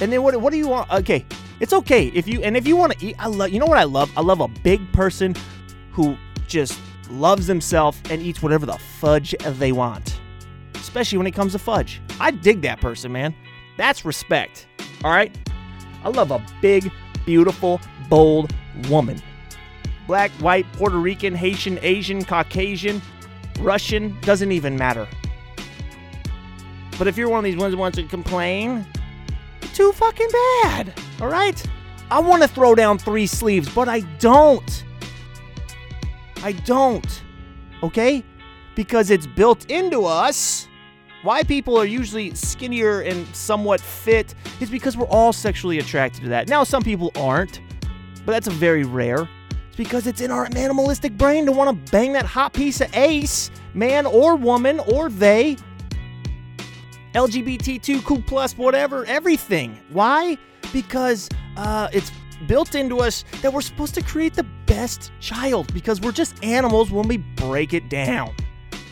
And 0.00 0.12
then 0.12 0.22
what, 0.22 0.40
what 0.40 0.52
do 0.52 0.58
you 0.58 0.68
want? 0.68 0.90
Okay, 0.92 1.26
it's 1.58 1.72
okay 1.72 2.06
if 2.08 2.26
you 2.26 2.42
and 2.42 2.56
if 2.56 2.66
you 2.66 2.76
want 2.76 2.98
to 2.98 3.06
eat. 3.06 3.16
I 3.18 3.26
love. 3.26 3.50
You 3.50 3.60
know 3.60 3.66
what 3.66 3.78
I 3.78 3.84
love? 3.84 4.10
I 4.16 4.20
love 4.20 4.40
a 4.40 4.48
big 4.48 4.80
person 4.92 5.34
who 5.92 6.16
just 6.46 6.78
loves 7.10 7.46
himself 7.46 8.00
and 8.10 8.22
eats 8.22 8.42
whatever 8.42 8.64
the 8.64 8.78
fudge 8.78 9.34
they 9.44 9.72
want. 9.72 10.19
Especially 10.80 11.18
when 11.18 11.26
it 11.26 11.32
comes 11.32 11.52
to 11.52 11.58
fudge. 11.58 12.00
I 12.18 12.30
dig 12.30 12.62
that 12.62 12.80
person, 12.80 13.12
man. 13.12 13.34
That's 13.76 14.04
respect. 14.04 14.66
All 15.04 15.10
right. 15.10 15.36
I 16.02 16.08
love 16.08 16.30
a 16.30 16.44
big, 16.60 16.90
beautiful, 17.24 17.80
bold 18.08 18.52
woman. 18.88 19.22
Black, 20.06 20.30
white, 20.32 20.66
Puerto 20.72 20.96
Rican, 20.96 21.34
Haitian, 21.34 21.78
Asian, 21.82 22.24
Caucasian, 22.24 23.00
Russian, 23.60 24.18
doesn't 24.22 24.50
even 24.50 24.76
matter. 24.76 25.06
But 26.98 27.06
if 27.06 27.16
you're 27.16 27.28
one 27.28 27.38
of 27.38 27.44
these 27.44 27.56
ones 27.56 27.72
that 27.72 27.78
wants 27.78 27.96
to 27.96 28.04
complain, 28.04 28.86
too 29.74 29.92
fucking 29.92 30.28
bad. 30.62 30.94
All 31.20 31.28
right? 31.28 31.62
I 32.10 32.18
want 32.18 32.42
to 32.42 32.48
throw 32.48 32.74
down 32.74 32.98
three 32.98 33.26
sleeves, 33.26 33.68
but 33.72 33.88
I 33.88 34.00
don't. 34.18 34.84
I 36.42 36.52
don't. 36.52 37.22
Okay? 37.82 38.24
Because 38.74 39.10
it's 39.10 39.26
built 39.26 39.70
into 39.70 40.04
us. 40.04 40.66
Why 41.22 41.42
people 41.42 41.78
are 41.78 41.84
usually 41.84 42.34
skinnier 42.34 43.02
and 43.02 43.26
somewhat 43.36 43.80
fit 43.80 44.34
is 44.58 44.70
because 44.70 44.96
we're 44.96 45.08
all 45.08 45.34
sexually 45.34 45.78
attracted 45.78 46.22
to 46.22 46.28
that. 46.30 46.48
Now, 46.48 46.64
some 46.64 46.82
people 46.82 47.12
aren't, 47.14 47.60
but 48.24 48.32
that's 48.32 48.46
a 48.46 48.52
very 48.52 48.84
rare. 48.84 49.28
It's 49.68 49.76
because 49.76 50.06
it's 50.06 50.22
in 50.22 50.30
our 50.30 50.46
animalistic 50.56 51.18
brain 51.18 51.44
to 51.44 51.52
want 51.52 51.68
to 51.86 51.92
bang 51.92 52.14
that 52.14 52.24
hot 52.24 52.54
piece 52.54 52.80
of 52.80 52.94
ace, 52.96 53.50
man 53.74 54.06
or 54.06 54.34
woman 54.34 54.80
or 54.80 55.10
they. 55.10 55.58
LGBTQ 57.14 58.26
plus 58.26 58.56
whatever, 58.56 59.04
everything. 59.04 59.78
Why? 59.90 60.38
Because 60.72 61.28
uh, 61.58 61.88
it's 61.92 62.12
built 62.46 62.74
into 62.74 63.00
us 63.00 63.24
that 63.42 63.52
we're 63.52 63.60
supposed 63.60 63.94
to 63.96 64.02
create 64.02 64.32
the 64.32 64.46
best 64.64 65.12
child 65.20 65.72
because 65.74 66.00
we're 66.00 66.12
just 66.12 66.42
animals 66.42 66.90
when 66.90 67.06
we 67.08 67.18
break 67.18 67.74
it 67.74 67.90
down. 67.90 68.34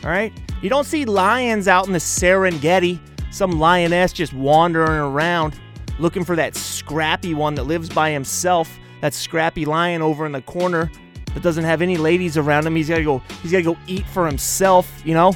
All 0.03 0.09
right? 0.09 0.33
You 0.61 0.69
don't 0.69 0.85
see 0.85 1.05
lions 1.05 1.67
out 1.67 1.87
in 1.87 1.93
the 1.93 1.99
Serengeti, 1.99 2.99
some 3.31 3.59
lioness 3.59 4.13
just 4.13 4.33
wandering 4.33 4.99
around 4.99 5.59
looking 5.99 6.23
for 6.23 6.35
that 6.35 6.55
scrappy 6.55 7.33
one 7.33 7.55
that 7.55 7.63
lives 7.63 7.89
by 7.89 8.11
himself, 8.11 8.79
that 9.01 9.13
scrappy 9.13 9.65
lion 9.65 10.01
over 10.01 10.25
in 10.25 10.31
the 10.31 10.41
corner 10.41 10.89
that 11.33 11.43
doesn't 11.43 11.65
have 11.65 11.81
any 11.81 11.97
ladies 11.97 12.37
around 12.37 12.65
him. 12.65 12.75
He's 12.75 12.89
got 12.89 12.97
to 12.97 13.03
go 13.03 13.19
he's 13.41 13.51
got 13.51 13.59
to 13.59 13.63
go 13.63 13.77
eat 13.87 14.05
for 14.07 14.25
himself, 14.25 15.01
you 15.05 15.13
know? 15.13 15.33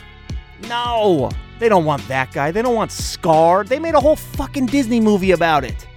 No. 0.67 1.29
They 1.59 1.69
don't 1.69 1.85
want 1.85 2.05
that 2.07 2.31
guy. 2.31 2.51
They 2.51 2.61
don't 2.61 2.75
want 2.75 2.91
Scar. 2.91 3.63
They 3.63 3.79
made 3.79 3.93
a 3.93 3.99
whole 3.99 4.15
fucking 4.15 4.67
Disney 4.67 4.99
movie 4.99 5.31
about 5.31 5.63
it. 5.63 5.87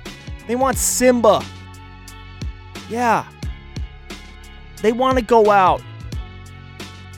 They 0.46 0.54
want 0.54 0.76
Simba. 0.76 1.42
Yeah. 2.88 3.26
They 4.82 4.92
want 4.92 5.18
to 5.18 5.24
go 5.24 5.50
out 5.50 5.82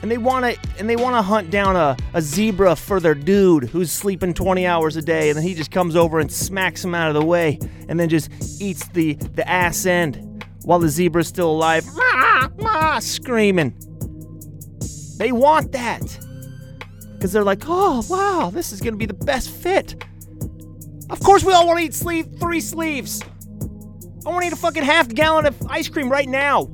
and 0.01 0.09
they 0.09 0.17
want 0.17 0.45
to 0.45 0.69
and 0.77 0.89
they 0.89 0.95
want 0.95 1.15
to 1.15 1.21
hunt 1.21 1.51
down 1.51 1.75
a, 1.75 1.97
a 2.13 2.21
zebra 2.21 2.75
for 2.75 2.99
their 2.99 3.15
dude 3.15 3.65
who's 3.65 3.91
sleeping 3.91 4.33
20 4.33 4.65
hours 4.65 4.95
a 4.95 5.01
day. 5.01 5.29
And 5.29 5.37
then 5.37 5.43
he 5.43 5.53
just 5.53 5.71
comes 5.71 5.95
over 5.95 6.19
and 6.19 6.31
smacks 6.31 6.83
him 6.83 6.95
out 6.95 7.09
of 7.09 7.15
the 7.15 7.25
way 7.25 7.59
and 7.87 7.99
then 7.99 8.09
just 8.09 8.31
eats 8.61 8.87
the 8.89 9.13
the 9.13 9.47
ass 9.47 9.85
end 9.85 10.45
while 10.63 10.79
the 10.79 10.89
zebra's 10.89 11.27
still 11.27 11.51
alive. 11.51 11.83
Screaming. 13.01 13.75
They 15.17 15.31
want 15.31 15.71
that. 15.73 16.01
Because 17.13 17.33
they're 17.33 17.43
like 17.43 17.63
oh 17.67 18.03
wow 18.09 18.49
this 18.53 18.71
is 18.71 18.79
gonna 18.81 18.97
be 18.97 19.05
the 19.05 19.13
best 19.13 19.49
fit. 19.49 20.03
Of 21.09 21.19
course 21.21 21.43
we 21.43 21.53
all 21.53 21.67
want 21.67 21.79
to 21.79 21.85
eat 21.85 21.93
sleeve 21.93 22.27
three 22.39 22.61
sleeves. 22.61 23.21
I 24.25 24.29
want 24.29 24.43
to 24.43 24.47
eat 24.47 24.53
a 24.53 24.57
fucking 24.57 24.83
half 24.83 25.09
gallon 25.09 25.45
of 25.45 25.55
ice 25.67 25.89
cream 25.89 26.09
right 26.09 26.27
now 26.27 26.69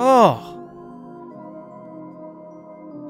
Oh. 0.00 0.54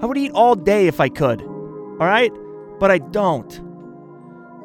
I 0.00 0.06
would 0.06 0.16
eat 0.16 0.32
all 0.32 0.54
day 0.54 0.86
if 0.86 1.00
I 1.00 1.10
could. 1.10 1.42
All 1.42 1.98
right? 1.98 2.32
But 2.80 2.90
I 2.90 2.96
don't. 2.98 3.52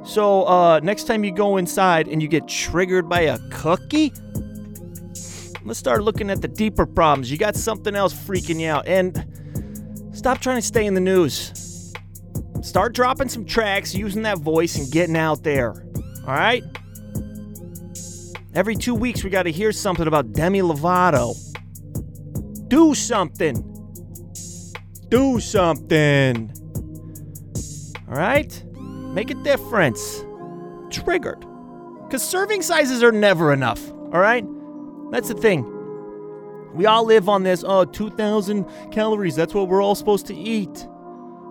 So, 0.05 0.43
uh, 0.43 0.79
next 0.81 1.03
time 1.03 1.25
you 1.25 1.33
go 1.33 1.57
inside 1.57 2.07
and 2.07 2.21
you 2.21 2.29
get 2.29 2.47
triggered 2.47 3.09
by 3.09 3.21
a 3.21 3.39
cookie, 3.49 4.13
let's 5.65 5.79
start 5.79 6.03
looking 6.03 6.29
at 6.29 6.41
the 6.41 6.47
deeper 6.47 6.85
problems. 6.85 7.29
You 7.29 7.37
got 7.37 7.55
something 7.55 7.93
else 7.93 8.13
freaking 8.13 8.59
you 8.59 8.69
out. 8.69 8.87
And 8.87 10.09
stop 10.13 10.39
trying 10.39 10.57
to 10.57 10.61
stay 10.61 10.85
in 10.85 10.93
the 10.93 11.01
news. 11.01 11.93
Start 12.61 12.93
dropping 12.93 13.27
some 13.27 13.43
tracks, 13.43 13.93
using 13.93 14.21
that 14.21 14.37
voice, 14.37 14.77
and 14.77 14.89
getting 14.89 15.17
out 15.17 15.43
there. 15.43 15.71
All 16.21 16.33
right? 16.33 16.63
Every 18.53 18.75
two 18.75 18.95
weeks, 18.95 19.25
we 19.25 19.29
got 19.29 19.43
to 19.43 19.51
hear 19.51 19.73
something 19.73 20.07
about 20.07 20.31
Demi 20.31 20.61
Lovato. 20.61 21.35
Do 22.73 22.95
something. 22.95 23.53
Do 25.09 25.39
something. 25.39 26.51
All 28.09 28.15
right? 28.15 28.63
Make 29.13 29.29
a 29.29 29.35
difference. 29.35 30.25
Triggered. 30.89 31.45
Because 32.01 32.27
serving 32.27 32.63
sizes 32.63 33.03
are 33.03 33.11
never 33.11 33.53
enough. 33.53 33.91
All 33.91 34.19
right? 34.19 34.43
That's 35.11 35.27
the 35.27 35.35
thing. 35.35 35.69
We 36.73 36.87
all 36.87 37.05
live 37.05 37.29
on 37.29 37.43
this, 37.43 37.63
oh, 37.63 37.85
2,000 37.85 38.65
calories. 38.91 39.35
That's 39.35 39.53
what 39.53 39.67
we're 39.67 39.83
all 39.83 39.93
supposed 39.93 40.25
to 40.25 40.35
eat. 40.35 40.87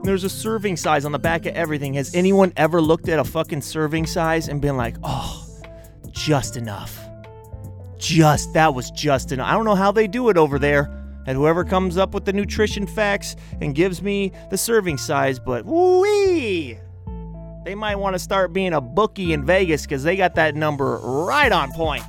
There's 0.02 0.24
a 0.24 0.28
serving 0.28 0.76
size 0.76 1.04
on 1.04 1.12
the 1.12 1.20
back 1.20 1.46
of 1.46 1.54
everything. 1.54 1.94
Has 1.94 2.12
anyone 2.16 2.52
ever 2.56 2.80
looked 2.80 3.08
at 3.08 3.20
a 3.20 3.24
fucking 3.24 3.60
serving 3.60 4.06
size 4.06 4.48
and 4.48 4.60
been 4.60 4.76
like, 4.76 4.96
oh, 5.04 5.46
just 6.10 6.56
enough? 6.56 6.98
Just, 7.96 8.54
that 8.54 8.74
was 8.74 8.90
just 8.90 9.30
enough. 9.30 9.46
I 9.46 9.52
don't 9.52 9.64
know 9.64 9.76
how 9.76 9.92
they 9.92 10.08
do 10.08 10.28
it 10.28 10.36
over 10.36 10.58
there 10.58 10.98
and 11.26 11.36
whoever 11.36 11.64
comes 11.64 11.96
up 11.96 12.14
with 12.14 12.24
the 12.24 12.32
nutrition 12.32 12.86
facts 12.86 13.36
and 13.60 13.74
gives 13.74 14.02
me 14.02 14.32
the 14.50 14.58
serving 14.58 14.98
size, 14.98 15.38
but 15.38 15.64
wee! 15.64 16.78
They 17.64 17.74
might 17.76 17.96
want 17.96 18.14
to 18.14 18.18
start 18.18 18.52
being 18.52 18.72
a 18.72 18.80
bookie 18.80 19.32
in 19.32 19.46
Vegas 19.46 19.82
because 19.82 20.02
they 20.02 20.16
got 20.16 20.34
that 20.34 20.56
number 20.56 20.98
right 20.98 21.52
on 21.52 21.70
point. 21.72 22.04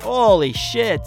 Holy 0.00 0.52
shit. 0.52 1.00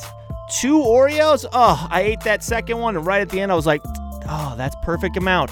Two 0.51 0.77
Oreos? 0.79 1.45
Oh, 1.51 1.87
I 1.89 2.01
ate 2.01 2.21
that 2.21 2.43
second 2.43 2.77
one, 2.77 2.95
and 2.95 3.05
right 3.05 3.21
at 3.21 3.29
the 3.29 3.39
end, 3.39 3.51
I 3.51 3.55
was 3.55 3.65
like, 3.65 3.81
oh, 3.85 4.53
that's 4.57 4.75
perfect 4.83 5.17
amount. 5.17 5.51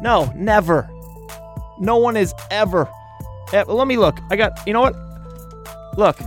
No, 0.00 0.32
never. 0.34 0.88
No 1.78 1.98
one 1.98 2.16
is 2.16 2.34
ever. 2.50 2.88
Eh, 3.52 3.64
let 3.66 3.86
me 3.86 3.96
look. 3.96 4.18
I 4.30 4.36
got, 4.36 4.52
you 4.66 4.72
know 4.72 4.80
what? 4.80 4.94
Look. 5.98 6.18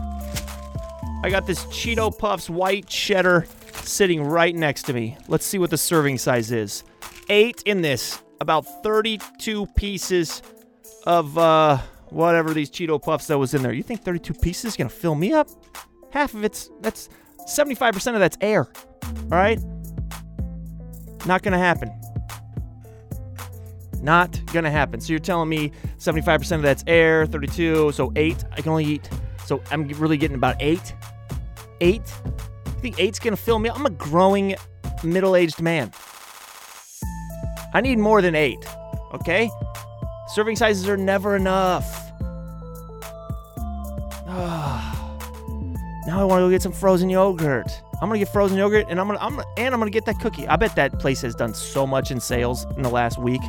I 1.23 1.29
got 1.29 1.47
this 1.47 1.63
Cheeto 1.65 2.15
Puffs 2.15 2.49
white 2.49 2.85
cheddar 2.87 3.47
sitting 3.87 4.23
right 4.23 4.55
next 4.55 4.83
to 4.83 4.93
me. 4.93 5.17
Let's 5.27 5.45
see 5.45 5.57
what 5.57 5.69
the 5.69 5.77
serving 5.77 6.17
size 6.17 6.51
is. 6.51 6.83
Eight 7.29 7.63
in 7.65 7.81
this, 7.81 8.21
about 8.41 8.65
32 8.83 9.67
pieces 9.75 10.41
of 11.05 11.37
uh, 11.37 11.77
whatever 12.09 12.53
these 12.53 12.69
Cheeto 12.69 13.01
Puffs 13.01 13.27
that 13.27 13.37
was 13.37 13.53
in 13.53 13.61
there. 13.61 13.73
You 13.73 13.83
think 13.83 14.03
32 14.03 14.33
pieces 14.35 14.65
is 14.65 14.77
gonna 14.77 14.89
fill 14.89 15.15
me 15.15 15.33
up? 15.33 15.49
Half 16.11 16.33
of 16.33 16.43
it's 16.43 16.69
that's 16.81 17.09
75% 17.47 18.13
of 18.13 18.19
that's 18.19 18.37
air. 18.41 18.67
All 19.05 19.29
right, 19.29 19.59
not 21.25 21.43
gonna 21.43 21.57
happen. 21.57 21.91
Not 24.01 24.39
gonna 24.53 24.71
happen. 24.71 24.99
So 24.99 25.13
you're 25.13 25.19
telling 25.19 25.49
me 25.49 25.71
75% 25.97 26.57
of 26.57 26.61
that's 26.61 26.83
air, 26.87 27.25
32, 27.25 27.91
so 27.91 28.11
eight. 28.15 28.43
I 28.51 28.61
can 28.61 28.69
only 28.69 28.85
eat. 28.85 29.09
So 29.45 29.61
I'm 29.71 29.87
really 29.87 30.17
getting 30.17 30.35
about 30.35 30.55
eight. 30.59 30.93
Eight 31.81 32.13
think 32.85 32.99
eight's 32.99 33.17
gonna 33.17 33.35
fill 33.35 33.57
me. 33.57 33.67
I'm 33.67 33.87
a 33.87 33.89
growing 33.89 34.55
middle-aged 35.03 35.59
man. 35.59 35.91
I 37.73 37.81
need 37.81 37.97
more 37.97 38.21
than 38.21 38.35
eight. 38.35 38.63
Okay? 39.11 39.49
Serving 40.27 40.55
sizes 40.55 40.87
are 40.87 40.95
never 40.95 41.35
enough. 41.35 42.11
now 44.27 44.93
I 46.07 46.23
want 46.25 46.41
to 46.41 46.45
go 46.45 46.49
get 46.51 46.61
some 46.61 46.71
frozen 46.71 47.09
yogurt. 47.09 47.71
I'm 47.93 48.07
gonna 48.07 48.19
get 48.19 48.29
frozen 48.29 48.55
yogurt, 48.55 48.85
and 48.87 48.99
I'm 48.99 49.07
gonna, 49.07 49.19
I'm 49.19 49.37
gonna, 49.37 49.47
and 49.57 49.73
I'm 49.73 49.79
gonna 49.79 49.89
get 49.89 50.05
that 50.05 50.19
cookie. 50.19 50.47
I 50.47 50.55
bet 50.55 50.75
that 50.75 50.99
place 50.99 51.21
has 51.21 51.33
done 51.33 51.55
so 51.55 51.87
much 51.87 52.11
in 52.11 52.19
sales 52.19 52.67
in 52.77 52.83
the 52.83 52.89
last 52.89 53.17
week. 53.17 53.41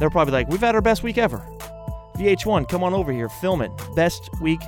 They're 0.00 0.10
probably 0.10 0.32
like, 0.32 0.48
"We've 0.48 0.60
had 0.60 0.74
our 0.74 0.80
best 0.80 1.04
week 1.04 1.18
ever." 1.18 1.38
VH1, 2.16 2.68
come 2.68 2.82
on 2.82 2.94
over 2.94 3.12
here, 3.12 3.28
film 3.28 3.60
it. 3.60 3.70
Best 3.94 4.28
week 4.40 4.60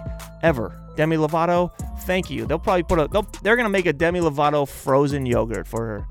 ever. 0.42 0.80
Demi 0.96 1.16
Lovato, 1.16 1.70
thank 2.06 2.30
you. 2.30 2.46
They'll 2.46 2.58
probably 2.58 2.84
put 2.84 2.98
a. 2.98 3.26
They're 3.42 3.56
gonna 3.56 3.68
make 3.68 3.86
a 3.86 3.92
Demi 3.92 4.20
Lovato 4.20 4.66
frozen 4.66 5.26
yogurt 5.26 5.66
for 5.66 5.84
her. 5.84 6.06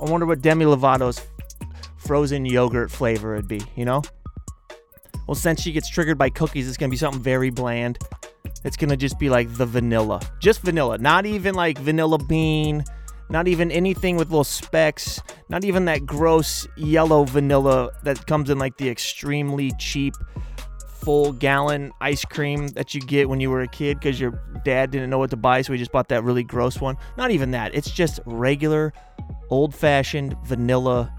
I 0.00 0.10
wonder 0.10 0.26
what 0.26 0.40
Demi 0.40 0.64
Lovato's 0.64 1.20
frozen 1.98 2.46
yogurt 2.46 2.90
flavor 2.90 3.34
would 3.34 3.48
be. 3.48 3.60
You 3.74 3.84
know. 3.84 4.02
Well, 5.26 5.34
since 5.34 5.60
she 5.60 5.72
gets 5.72 5.88
triggered 5.88 6.18
by 6.18 6.30
cookies, 6.30 6.68
it's 6.68 6.76
gonna 6.76 6.90
be 6.90 6.96
something 6.96 7.20
very 7.20 7.50
bland. 7.50 7.98
It's 8.64 8.76
gonna 8.76 8.96
just 8.96 9.18
be 9.18 9.28
like 9.28 9.52
the 9.54 9.66
vanilla, 9.66 10.20
just 10.40 10.62
vanilla, 10.62 10.98
not 10.98 11.26
even 11.26 11.54
like 11.54 11.78
vanilla 11.78 12.18
bean, 12.18 12.84
not 13.28 13.48
even 13.48 13.70
anything 13.72 14.16
with 14.16 14.30
little 14.30 14.44
specks, 14.44 15.20
not 15.48 15.64
even 15.64 15.84
that 15.86 16.06
gross 16.06 16.66
yellow 16.76 17.24
vanilla 17.24 17.90
that 18.04 18.26
comes 18.26 18.50
in 18.50 18.58
like 18.58 18.76
the 18.76 18.88
extremely 18.88 19.72
cheap 19.78 20.14
full 21.06 21.30
gallon 21.34 21.92
ice 22.00 22.24
cream 22.24 22.66
that 22.70 22.92
you 22.92 23.00
get 23.00 23.28
when 23.28 23.38
you 23.38 23.48
were 23.48 23.62
a 23.62 23.68
kid 23.68 23.96
because 23.96 24.18
your 24.18 24.32
dad 24.64 24.90
didn't 24.90 25.08
know 25.08 25.18
what 25.18 25.30
to 25.30 25.36
buy, 25.36 25.62
so 25.62 25.72
he 25.72 25.78
just 25.78 25.92
bought 25.92 26.08
that 26.08 26.24
really 26.24 26.42
gross 26.42 26.80
one. 26.80 26.96
Not 27.16 27.30
even 27.30 27.52
that. 27.52 27.72
It's 27.76 27.88
just 27.88 28.18
regular, 28.26 28.92
old 29.48 29.72
fashioned 29.72 30.36
vanilla 30.44 31.14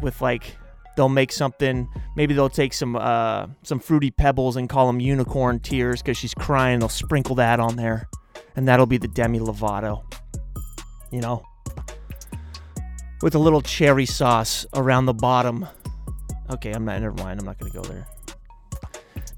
with 0.00 0.22
like 0.22 0.56
they'll 0.96 1.08
make 1.08 1.32
something. 1.32 1.88
Maybe 2.14 2.34
they'll 2.34 2.48
take 2.48 2.72
some 2.72 2.94
uh, 2.94 3.48
some 3.64 3.80
fruity 3.80 4.12
pebbles 4.12 4.54
and 4.54 4.68
call 4.68 4.86
them 4.86 5.00
unicorn 5.00 5.58
tears 5.58 6.02
because 6.02 6.16
she's 6.16 6.34
crying. 6.34 6.78
They'll 6.78 6.88
sprinkle 6.88 7.34
that 7.34 7.58
on 7.58 7.74
there, 7.74 8.08
and 8.54 8.68
that'll 8.68 8.86
be 8.86 8.98
the 8.98 9.08
Demi 9.08 9.40
Lovato. 9.40 10.04
You 11.10 11.20
know, 11.20 11.42
with 13.22 13.34
a 13.34 13.40
little 13.40 13.60
cherry 13.60 14.06
sauce 14.06 14.66
around 14.72 15.06
the 15.06 15.14
bottom. 15.14 15.66
Okay, 16.48 16.70
I'm 16.70 16.84
not. 16.84 17.00
Never 17.00 17.20
mind. 17.24 17.40
I'm 17.40 17.46
not 17.46 17.58
gonna 17.58 17.72
go 17.72 17.82
there. 17.82 18.06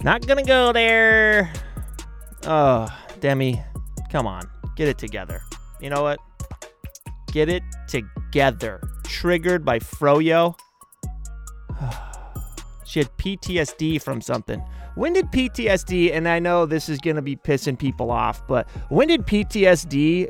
Not 0.04 0.26
gonna 0.26 0.44
go 0.44 0.70
there. 0.70 1.50
Oh, 2.46 2.86
Demi, 3.20 3.62
come 4.12 4.26
on, 4.26 4.42
get 4.76 4.86
it 4.86 4.98
together. 4.98 5.40
You 5.80 5.88
know 5.88 6.02
what? 6.02 6.18
Get 7.32 7.48
it 7.48 7.62
together. 7.88 8.82
Triggered 9.04 9.64
by 9.64 9.78
Froyo. 9.78 10.58
she 12.84 12.98
had 12.98 13.08
PTSD 13.16 14.02
from 14.02 14.20
something. 14.20 14.62
When 14.94 15.14
did 15.14 15.32
PTSD, 15.32 16.14
and 16.14 16.28
I 16.28 16.38
know 16.38 16.66
this 16.66 16.90
is 16.90 16.98
gonna 16.98 17.22
be 17.22 17.34
pissing 17.34 17.78
people 17.78 18.10
off, 18.10 18.46
but 18.46 18.68
when 18.90 19.08
did 19.08 19.26
PTSD 19.26 20.28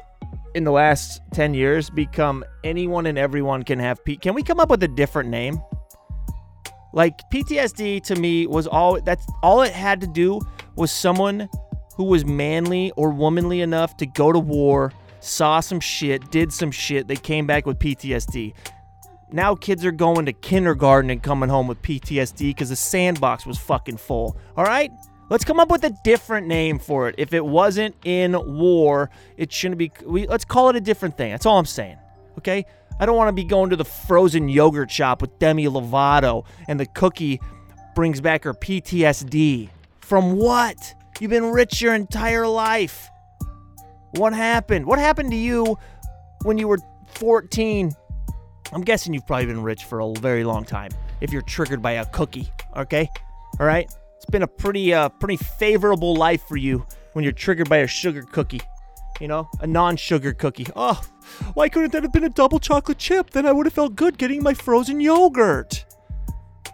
in 0.55 0.63
the 0.63 0.71
last 0.71 1.21
10 1.33 1.53
years 1.53 1.91
become 1.91 2.45
anyone 2.63 3.07
and 3.07 3.19
everyone 3.19 3.65
can 3.65 3.81
have 3.81 4.05
P? 4.05 4.19
Can 4.19 4.35
we 4.35 4.45
come 4.45 4.61
up 4.61 4.71
with 4.71 4.85
a 4.85 4.89
different 4.89 5.31
name? 5.31 5.61
Like 6.95 7.29
PTSD 7.29 8.05
to 8.05 8.15
me 8.15 8.47
was 8.47 8.69
all 8.69 9.01
that's 9.01 9.27
all 9.43 9.63
it 9.63 9.73
had 9.73 10.01
to 10.01 10.07
do 10.07 10.41
was 10.77 10.93
someone 10.93 11.49
who 11.97 12.05
was 12.05 12.25
manly 12.25 12.93
or 12.97 13.11
womanly 13.11 13.61
enough 13.61 13.97
to 13.97 14.07
go 14.07 14.33
to 14.33 14.39
war, 14.39 14.93
saw 15.21 15.61
some 15.61 15.81
shit, 15.81 16.31
did 16.31 16.53
some 16.53 16.71
shit, 16.71 17.09
they 17.09 17.17
came 17.17 17.47
back 17.47 17.67
with 17.67 17.81
PTSD. 17.81 18.55
Now 19.33 19.57
kids 19.57 19.85
are 19.85 19.93
going 19.93 20.27
to 20.27 20.33
kindergarten 20.33 21.11
and 21.11 21.21
coming 21.21 21.49
home 21.49 21.67
with 21.67 21.83
PTSD 21.83 22.51
because 22.51 22.69
the 22.69 22.77
sandbox 22.77 23.45
was 23.45 23.59
fucking 23.59 23.97
full. 23.97 24.37
All 24.57 24.65
right? 24.65 24.93
Let's 25.31 25.45
come 25.45 25.59
up 25.59 25.71
with 25.71 25.83
a 25.83 25.91
different 26.05 26.47
name 26.47 26.79
for 26.79 27.09
it. 27.09 27.17
If 27.19 27.33
it 27.33 27.45
wasn't 27.45 27.97
in 28.05 28.37
war, 28.57 29.11
it 29.37 29.53
shouldn't 29.53 29.79
be. 29.79 29.91
We, 30.05 30.29
let's 30.29 30.45
call 30.45 30.69
it 30.69 30.77
a 30.77 30.81
different 30.81 31.17
thing. 31.17 31.33
That's 31.33 31.47
all 31.47 31.59
I'm 31.59 31.65
saying. 31.65 31.97
Okay? 32.39 32.67
I 33.01 33.07
don't 33.07 33.17
want 33.17 33.29
to 33.29 33.33
be 33.33 33.45
going 33.45 33.71
to 33.71 33.77
the 33.77 33.85
frozen 33.85 34.49
yogurt 34.49 34.91
shop 34.91 35.21
with 35.21 35.39
Demi 35.39 35.65
Lovato 35.65 36.47
and 36.69 36.79
the 36.79 36.87
cookie 36.87 37.41
brings 37.95 38.21
back 38.21 38.45
her 38.45 38.55
PTSD. 38.55 39.69
From 40.01 40.37
what? 40.37 40.95
You've 41.21 41.31
been 41.31 41.51
rich 41.51 41.81
your 41.81 41.95
entire 41.95 42.47
life. 42.47 43.09
What 44.13 44.33
happened? 44.33 44.87
What 44.87 44.99
happened 44.99 45.31
to 45.31 45.37
you 45.37 45.77
when 46.43 46.59
you 46.59 46.69
were 46.69 46.79
14? 47.15 47.93
I'm 48.73 48.83
guessing 48.83 49.15
you've 49.15 49.27
probably 49.27 49.47
been 49.47 49.63
rich 49.63 49.85
for 49.85 50.01
a 50.01 50.13
very 50.15 50.45
long 50.45 50.65
time 50.65 50.91
if 51.21 51.33
you're 51.33 51.43
triggered 51.43 51.83
by 51.83 51.93
a 51.93 52.07
cookie, 52.07 52.49
okay? 52.77 53.09
All 53.59 53.67
right? 53.67 53.91
It's 54.17 54.31
been 54.31 54.43
a 54.43 54.49
pretty 54.49 54.95
uh 54.95 55.09
pretty 55.09 55.37
favorable 55.37 56.15
life 56.15 56.43
for 56.49 56.57
you 56.57 56.87
when 57.13 57.25
you're 57.25 57.33
triggered 57.33 57.69
by 57.69 57.79
a 57.79 57.87
sugar 57.87 58.23
cookie. 58.23 58.61
You 59.20 59.29
know, 59.29 59.48
a 59.61 59.66
non-sugar 59.66 60.33
cookie. 60.33 60.66
Oh, 60.74 61.00
why 61.55 61.68
couldn't 61.68 61.92
that 61.92 62.03
have 62.03 62.12
been 62.12 62.24
a 62.24 62.29
double 62.29 62.59
chocolate 62.59 62.98
chip? 62.98 63.31
Then 63.31 63.46
I 63.46 63.53
would 63.53 63.66
have 63.66 63.72
felt 63.72 63.94
good 63.94 64.18
getting 64.18 64.42
my 64.42 64.55
frozen 64.55 65.00
yogurt. 65.00 65.85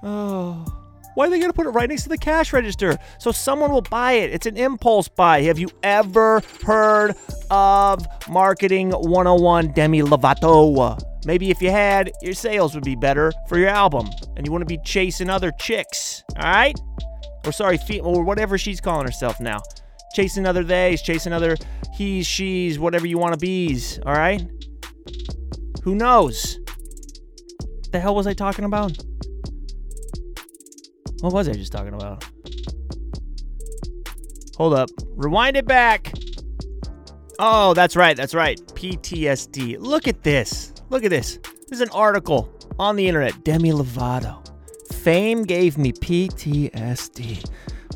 Oh. 0.03 0.65
Why 1.15 1.27
are 1.27 1.31
they 1.31 1.39
going 1.39 1.51
to 1.51 1.55
put 1.57 1.67
it 1.67 1.71
right 1.71 1.89
next 1.89 2.05
to 2.05 2.09
the 2.09 2.17
cash 2.17 2.53
register? 2.53 2.97
So 3.19 3.33
someone 3.33 3.73
will 3.73 3.83
buy 3.83 4.13
it. 4.13 4.31
It's 4.31 4.47
an 4.47 4.57
impulse 4.57 5.09
buy. 5.09 5.43
Have 5.43 5.59
you 5.59 5.69
ever 5.83 6.41
heard 6.65 7.15
of 7.51 8.07
Marketing 8.29 8.91
101 8.93 9.73
Demi 9.73 10.03
Lovato? 10.03 10.99
Maybe 11.27 11.51
if 11.51 11.61
you 11.61 11.71
had, 11.71 12.13
your 12.23 12.33
sales 12.33 12.75
would 12.75 12.85
be 12.85 12.95
better 12.95 13.33
for 13.49 13.59
your 13.59 13.69
album 13.69 14.09
and 14.37 14.47
you 14.47 14.53
wouldn't 14.53 14.69
be 14.69 14.79
chasing 14.85 15.29
other 15.29 15.51
chicks. 15.59 16.23
All 16.37 16.45
right? 16.45 16.81
Or 17.45 17.53
sorry, 17.53 17.79
or 18.01 18.23
whatever 18.25 18.57
she's 18.57 18.81
calling 18.81 19.05
herself 19.05 19.41
now. 19.41 19.61
Chasing 20.15 20.47
other 20.47 20.65
theys, 20.65 21.03
chasing 21.03 21.33
other 21.33 21.57
he's, 21.95 22.27
she's, 22.27 22.79
whatever 22.79 23.07
you 23.07 23.19
want 23.19 23.35
to 23.35 23.39
be's. 23.39 23.99
All 24.07 24.15
right? 24.15 24.43
Who 25.83 25.95
knows? 25.95 26.59
The 27.93 28.01
hell 28.01 28.15
was 28.15 28.27
I 28.27 28.33
talking 28.33 28.65
about? 28.65 28.97
What 31.21 31.33
was 31.33 31.49
I 31.49 31.53
just 31.53 31.73
talking 31.73 31.95
about? 31.95 32.25
Hold 34.57 34.75
up. 34.75 34.91
Rewind 35.17 35.57
it 35.57 35.67
back. 35.67 36.13
Oh, 37.39 37.75
that's 37.75 37.97
right. 37.97 38.17
That's 38.17 38.35
right. 38.35 38.59
PTSD. 38.75 39.77
Look 39.79 40.07
at 40.07 40.23
this. 40.23 40.73
Look 40.91 41.05
at 41.05 41.11
this. 41.11 41.39
There's 41.69 41.81
an 41.81 41.91
article 41.91 42.53
on 42.79 42.97
the 42.97 43.07
internet. 43.07 43.45
Demi 43.45 43.71
Lovato. 43.71 44.47
Fame 44.93 45.45
gave 45.45 45.79
me 45.79 45.93
PTSD. 45.93 47.49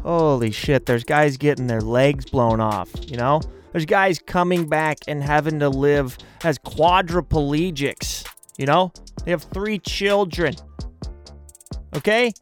Holy 0.04 0.50
shit. 0.50 0.86
There's 0.86 1.04
guys 1.04 1.36
getting 1.36 1.66
their 1.66 1.80
legs 1.80 2.26
blown 2.26 2.60
off, 2.60 2.90
you 3.08 3.16
know? 3.16 3.40
There's 3.72 3.86
guys 3.86 4.20
coming 4.20 4.68
back 4.68 4.98
and 5.08 5.22
having 5.22 5.58
to 5.58 5.68
live 5.68 6.16
as 6.44 6.58
quadriplegics, 6.58 8.24
you 8.56 8.66
know? 8.66 8.92
They 9.24 9.32
have 9.32 9.42
three 9.42 9.78
children. 9.80 10.54
Okay? 11.96 12.32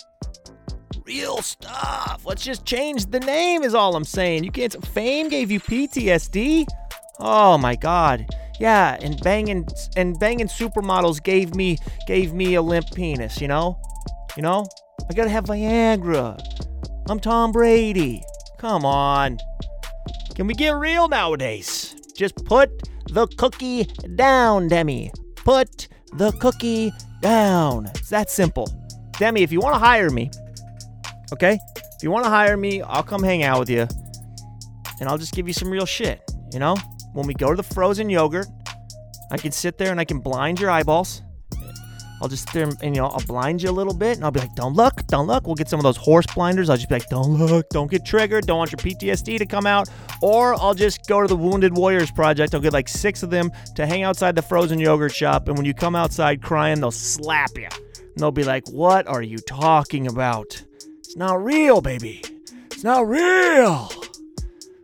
real 1.06 1.38
stuff. 1.42 2.22
Let's 2.24 2.42
just 2.42 2.64
change 2.64 3.06
the 3.06 3.20
name, 3.20 3.62
is 3.62 3.74
all 3.74 3.96
I'm 3.96 4.04
saying. 4.04 4.44
You 4.44 4.50
can't. 4.50 4.84
Fame 4.88 5.28
gave 5.28 5.50
you 5.50 5.60
PTSD. 5.60 6.66
Oh 7.18 7.58
my 7.58 7.76
God. 7.76 8.26
Yeah, 8.60 8.96
and 9.00 9.20
banging 9.22 9.66
and 9.96 10.18
banging 10.18 10.46
supermodels 10.46 11.22
gave 11.22 11.54
me 11.54 11.78
gave 12.06 12.32
me 12.32 12.54
a 12.54 12.62
limp 12.62 12.86
penis. 12.94 13.40
You 13.40 13.48
know, 13.48 13.78
you 14.36 14.42
know. 14.42 14.66
I 15.10 15.14
gotta 15.14 15.30
have 15.30 15.44
Viagra. 15.44 16.38
I'm 17.08 17.18
Tom 17.18 17.52
Brady. 17.52 18.22
Come 18.58 18.84
on. 18.84 19.38
Can 20.34 20.46
we 20.46 20.54
get 20.54 20.76
real 20.76 21.08
nowadays? 21.08 21.94
Just 22.16 22.36
put 22.44 22.70
the 23.08 23.26
cookie 23.36 23.84
down, 24.14 24.68
Demi. 24.68 25.12
Put 25.36 25.88
the 26.14 26.32
cookie 26.32 26.92
down. 27.20 27.86
It's 27.86 28.10
that 28.10 28.30
simple. 28.30 28.68
Demi, 29.18 29.42
if 29.42 29.52
you 29.52 29.60
want 29.60 29.74
to 29.74 29.78
hire 29.78 30.10
me, 30.10 30.30
Okay? 31.32 31.58
If 31.96 32.02
you 32.02 32.10
want 32.10 32.24
to 32.24 32.30
hire 32.30 32.56
me, 32.56 32.82
I'll 32.82 33.02
come 33.02 33.22
hang 33.22 33.42
out 33.42 33.58
with 33.58 33.70
you 33.70 33.88
and 35.00 35.08
I'll 35.08 35.18
just 35.18 35.32
give 35.34 35.48
you 35.48 35.54
some 35.54 35.70
real 35.70 35.86
shit. 35.86 36.20
You 36.52 36.58
know? 36.58 36.76
When 37.14 37.26
we 37.26 37.34
go 37.34 37.50
to 37.50 37.56
the 37.56 37.62
frozen 37.62 38.10
yogurt, 38.10 38.46
I 39.30 39.38
can 39.38 39.50
sit 39.50 39.78
there 39.78 39.90
and 39.90 39.98
I 39.98 40.04
can 40.04 40.20
blind 40.20 40.60
your 40.60 40.70
eyeballs. 40.70 41.22
I'll 42.22 42.28
just 42.28 42.44
sit 42.44 42.54
there 42.54 42.68
and, 42.82 42.94
you 42.94 43.02
know, 43.02 43.08
I'll 43.08 43.26
blind 43.26 43.62
you 43.62 43.68
a 43.68 43.72
little 43.72 43.92
bit 43.92 44.16
and 44.16 44.24
I'll 44.24 44.30
be 44.30 44.38
like, 44.38 44.54
don't 44.54 44.74
look, 44.74 45.04
don't 45.08 45.26
look. 45.26 45.44
We'll 45.44 45.56
get 45.56 45.68
some 45.68 45.80
of 45.80 45.82
those 45.82 45.96
horse 45.96 46.26
blinders. 46.34 46.70
I'll 46.70 46.76
just 46.76 46.88
be 46.88 46.94
like, 46.94 47.08
don't 47.08 47.34
look, 47.34 47.68
don't 47.70 47.90
get 47.90 48.04
triggered, 48.04 48.46
don't 48.46 48.58
want 48.58 48.70
your 48.70 48.78
PTSD 48.78 49.38
to 49.38 49.46
come 49.46 49.66
out. 49.66 49.88
Or 50.22 50.54
I'll 50.54 50.74
just 50.74 51.08
go 51.08 51.20
to 51.20 51.26
the 51.26 51.36
Wounded 51.36 51.76
Warriors 51.76 52.12
Project. 52.12 52.54
I'll 52.54 52.60
get 52.60 52.72
like 52.72 52.88
six 52.88 53.24
of 53.24 53.30
them 53.30 53.50
to 53.74 53.86
hang 53.86 54.04
outside 54.04 54.36
the 54.36 54.42
frozen 54.42 54.78
yogurt 54.78 55.12
shop. 55.12 55.48
And 55.48 55.56
when 55.56 55.66
you 55.66 55.74
come 55.74 55.96
outside 55.96 56.42
crying, 56.42 56.80
they'll 56.80 56.92
slap 56.92 57.50
you. 57.56 57.68
And 57.96 58.16
they'll 58.16 58.30
be 58.30 58.44
like, 58.44 58.68
what 58.68 59.08
are 59.08 59.22
you 59.22 59.38
talking 59.38 60.06
about? 60.06 60.62
It's 60.98 61.16
not 61.16 61.42
real, 61.42 61.80
baby. 61.80 62.22
It's 62.70 62.84
not 62.84 63.08
real. 63.08 63.90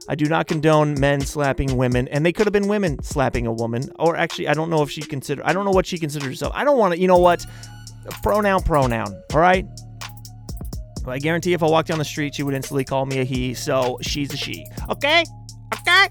I 0.09 0.15
do 0.15 0.25
not 0.25 0.47
condone 0.47 0.99
men 0.99 1.21
slapping 1.21 1.77
women, 1.77 2.09
and 2.09 2.25
they 2.25 2.33
could 2.33 2.47
have 2.47 2.53
been 2.53 2.67
women 2.67 3.03
slapping 3.03 3.47
a 3.47 3.53
woman. 3.53 3.91
Or 3.99 4.17
actually, 4.17 4.49
I 4.49 4.55
don't 4.55 4.71
know 4.71 4.83
if 4.83 4.91
she 4.91 5.03
consider. 5.03 5.43
I 5.45 5.53
don't 5.53 5.67
know 5.67 5.71
what 5.71 5.87
she 5.87 5.99
considers 5.99 6.29
herself. 6.29 6.53
I 6.57 6.65
don't 6.65 6.79
want 6.79 6.95
to. 6.95 7.01
You 7.01 7.09
know 7.09 7.19
what? 7.19 7.45
Pronoun, 8.23 8.63
pronoun. 8.63 9.23
All 9.35 9.41
right. 9.41 9.67
I 11.07 11.19
guarantee 11.19 11.53
if 11.53 11.63
I 11.63 11.67
walked 11.67 11.89
down 11.89 11.99
the 11.99 12.05
street, 12.05 12.35
she 12.35 12.43
would 12.43 12.55
instantly 12.55 12.85
call 12.85 13.07
me 13.07 13.21
a 13.21 13.25
he. 13.25 13.53
So 13.53 13.99
she's 14.01 14.33
a 14.33 14.37
she. 14.37 14.67
Okay. 14.89 15.25
Okay. 15.81 16.09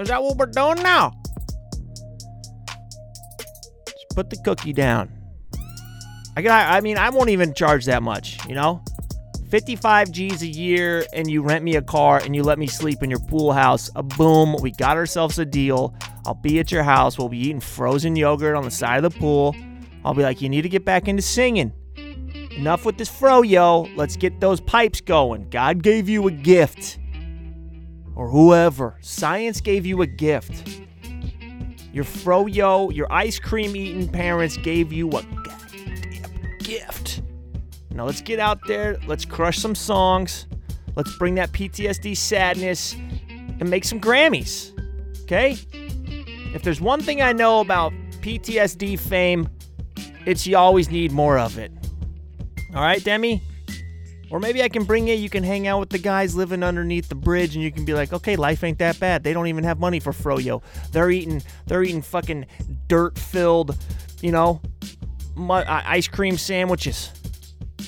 Is 0.00 0.08
that 0.08 0.22
what 0.22 0.36
we're 0.36 0.46
doing 0.46 0.82
now? 0.82 1.12
Just 3.86 4.08
put 4.14 4.30
the 4.30 4.36
cookie 4.44 4.72
down. 4.72 5.12
I 6.36 6.42
got. 6.42 6.72
I 6.72 6.80
mean, 6.80 6.98
I 6.98 7.10
won't 7.10 7.30
even 7.30 7.54
charge 7.54 7.84
that 7.84 8.02
much. 8.02 8.44
You 8.48 8.56
know. 8.56 8.82
55 9.52 10.10
G's 10.12 10.40
a 10.40 10.46
year 10.46 11.04
and 11.12 11.30
you 11.30 11.42
rent 11.42 11.62
me 11.62 11.76
a 11.76 11.82
car 11.82 12.22
and 12.24 12.34
you 12.34 12.42
let 12.42 12.58
me 12.58 12.66
sleep 12.66 13.02
in 13.02 13.10
your 13.10 13.18
pool 13.18 13.52
house. 13.52 13.90
A 13.96 14.02
boom, 14.02 14.56
we 14.62 14.70
got 14.70 14.96
ourselves 14.96 15.38
a 15.38 15.44
deal. 15.44 15.94
I'll 16.24 16.32
be 16.32 16.58
at 16.58 16.72
your 16.72 16.82
house. 16.82 17.18
We'll 17.18 17.28
be 17.28 17.36
eating 17.36 17.60
frozen 17.60 18.16
yogurt 18.16 18.56
on 18.56 18.64
the 18.64 18.70
side 18.70 19.04
of 19.04 19.12
the 19.12 19.20
pool. 19.20 19.54
I'll 20.06 20.14
be 20.14 20.22
like, 20.22 20.40
you 20.40 20.48
need 20.48 20.62
to 20.62 20.70
get 20.70 20.86
back 20.86 21.06
into 21.06 21.20
singing. 21.20 21.70
Enough 22.56 22.86
with 22.86 22.96
this 22.96 23.10
fro, 23.10 23.42
yo. 23.42 23.90
Let's 23.94 24.16
get 24.16 24.40
those 24.40 24.58
pipes 24.58 25.02
going. 25.02 25.50
God 25.50 25.82
gave 25.82 26.08
you 26.08 26.26
a 26.28 26.30
gift. 26.30 26.98
Or 28.16 28.30
whoever. 28.30 28.96
Science 29.02 29.60
gave 29.60 29.84
you 29.84 30.00
a 30.00 30.06
gift. 30.06 30.80
Your 31.92 32.04
fro, 32.04 32.46
yo, 32.46 32.88
your 32.88 33.12
ice 33.12 33.38
cream 33.38 33.76
eating 33.76 34.08
parents 34.08 34.56
gave 34.56 34.94
you 34.94 35.10
a 35.10 35.22
gift. 36.60 37.20
Now 37.94 38.06
let's 38.06 38.22
get 38.22 38.38
out 38.38 38.60
there, 38.66 38.98
let's 39.06 39.24
crush 39.24 39.58
some 39.58 39.74
songs, 39.74 40.46
let's 40.96 41.14
bring 41.16 41.34
that 41.36 41.52
PTSD 41.52 42.16
sadness 42.16 42.94
and 43.60 43.68
make 43.68 43.84
some 43.84 44.00
Grammys. 44.00 44.72
Okay? 45.22 45.56
If 46.54 46.62
there's 46.62 46.80
one 46.80 47.00
thing 47.00 47.22
I 47.22 47.32
know 47.32 47.60
about 47.60 47.92
PTSD 48.20 48.98
fame, 48.98 49.48
it's 50.26 50.46
you 50.46 50.56
always 50.56 50.90
need 50.90 51.12
more 51.12 51.38
of 51.38 51.58
it. 51.58 51.72
All 52.74 52.82
right, 52.82 53.02
Demi? 53.02 53.42
Or 54.30 54.40
maybe 54.40 54.62
I 54.62 54.68
can 54.70 54.84
bring 54.84 55.08
you, 55.08 55.14
you 55.14 55.28
can 55.28 55.44
hang 55.44 55.66
out 55.66 55.78
with 55.78 55.90
the 55.90 55.98
guys 55.98 56.34
living 56.34 56.62
underneath 56.62 57.10
the 57.10 57.14
bridge 57.14 57.54
and 57.54 57.62
you 57.62 57.70
can 57.70 57.84
be 57.84 57.92
like, 57.92 58.14
okay, 58.14 58.34
life 58.34 58.64
ain't 58.64 58.78
that 58.78 58.98
bad. 58.98 59.22
They 59.22 59.34
don't 59.34 59.46
even 59.46 59.64
have 59.64 59.78
money 59.78 60.00
for 60.00 60.12
Froyo. 60.12 60.62
They're 60.90 61.10
eating, 61.10 61.42
they're 61.66 61.82
eating 61.82 62.00
fucking 62.00 62.46
dirt 62.86 63.18
filled, 63.18 63.76
you 64.22 64.32
know, 64.32 64.62
uh, 65.36 65.62
ice 65.66 66.08
cream 66.08 66.38
sandwiches. 66.38 67.10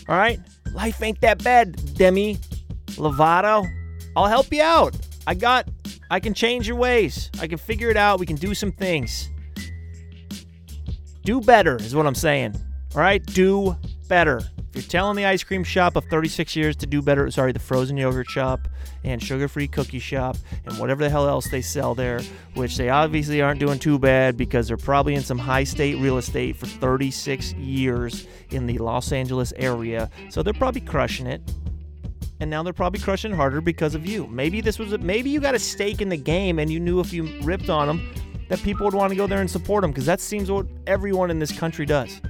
All 0.08 0.16
right? 0.16 0.40
Life 0.72 1.02
ain't 1.02 1.20
that 1.20 1.42
bad, 1.42 1.94
Demi 1.94 2.36
Lovato. 2.96 3.66
I'll 4.16 4.26
help 4.26 4.52
you 4.52 4.62
out. 4.62 4.96
I 5.26 5.34
got, 5.34 5.68
I 6.10 6.20
can 6.20 6.34
change 6.34 6.68
your 6.68 6.76
ways. 6.76 7.30
I 7.40 7.46
can 7.46 7.58
figure 7.58 7.90
it 7.90 7.96
out. 7.96 8.20
We 8.20 8.26
can 8.26 8.36
do 8.36 8.54
some 8.54 8.72
things. 8.72 9.30
Do 11.24 11.40
better, 11.40 11.76
is 11.76 11.94
what 11.94 12.06
I'm 12.06 12.14
saying. 12.14 12.54
All 12.94 13.00
right? 13.00 13.24
Do 13.24 13.76
better. 14.08 14.38
If 14.38 14.74
you're 14.74 14.82
telling 14.82 15.16
the 15.16 15.24
ice 15.26 15.44
cream 15.44 15.62
shop 15.62 15.96
of 15.96 16.04
36 16.06 16.56
years 16.56 16.76
to 16.76 16.86
do 16.86 17.00
better, 17.00 17.30
sorry, 17.30 17.52
the 17.52 17.58
frozen 17.60 17.96
yogurt 17.96 18.28
shop 18.28 18.68
and 19.04 19.22
sugar 19.22 19.46
free 19.46 19.68
cookie 19.68 19.98
shop 20.00 20.36
and 20.64 20.78
whatever 20.78 21.04
the 21.04 21.10
hell 21.10 21.28
else 21.28 21.46
they 21.48 21.62
sell 21.62 21.94
there, 21.94 22.20
which 22.54 22.76
they 22.76 22.88
obviously 22.88 23.40
aren't 23.40 23.60
doing 23.60 23.78
too 23.78 23.98
bad 23.98 24.36
because 24.36 24.66
they're 24.66 24.76
probably 24.76 25.14
in 25.14 25.22
some 25.22 25.38
high 25.38 25.64
state 25.64 25.96
real 25.98 26.18
estate 26.18 26.56
for 26.56 26.66
36 26.66 27.52
years 27.54 28.26
in 28.50 28.66
the 28.66 28.78
Los 28.78 29.12
Angeles 29.12 29.52
area. 29.56 30.10
So 30.30 30.42
they're 30.42 30.52
probably 30.52 30.80
crushing 30.80 31.26
it. 31.26 31.40
and 32.40 32.50
now 32.50 32.62
they're 32.62 32.72
probably 32.72 33.00
crushing 33.00 33.32
harder 33.32 33.60
because 33.60 33.94
of 33.94 34.04
you. 34.04 34.26
Maybe 34.26 34.60
this 34.60 34.78
was 34.78 34.92
a, 34.92 34.98
maybe 34.98 35.30
you 35.30 35.40
got 35.40 35.54
a 35.54 35.58
stake 35.58 36.02
in 36.02 36.08
the 36.08 36.16
game 36.16 36.58
and 36.58 36.70
you 36.70 36.80
knew 36.80 36.98
if 37.00 37.12
you 37.12 37.40
ripped 37.42 37.70
on 37.70 37.86
them 37.86 38.12
that 38.48 38.60
people 38.62 38.84
would 38.84 38.94
want 38.94 39.10
to 39.10 39.16
go 39.16 39.26
there 39.26 39.40
and 39.40 39.50
support 39.50 39.82
them 39.82 39.92
because 39.92 40.04
that 40.06 40.20
seems 40.20 40.50
what 40.50 40.66
everyone 40.86 41.30
in 41.30 41.38
this 41.38 41.56
country 41.56 41.86
does. 41.86 42.20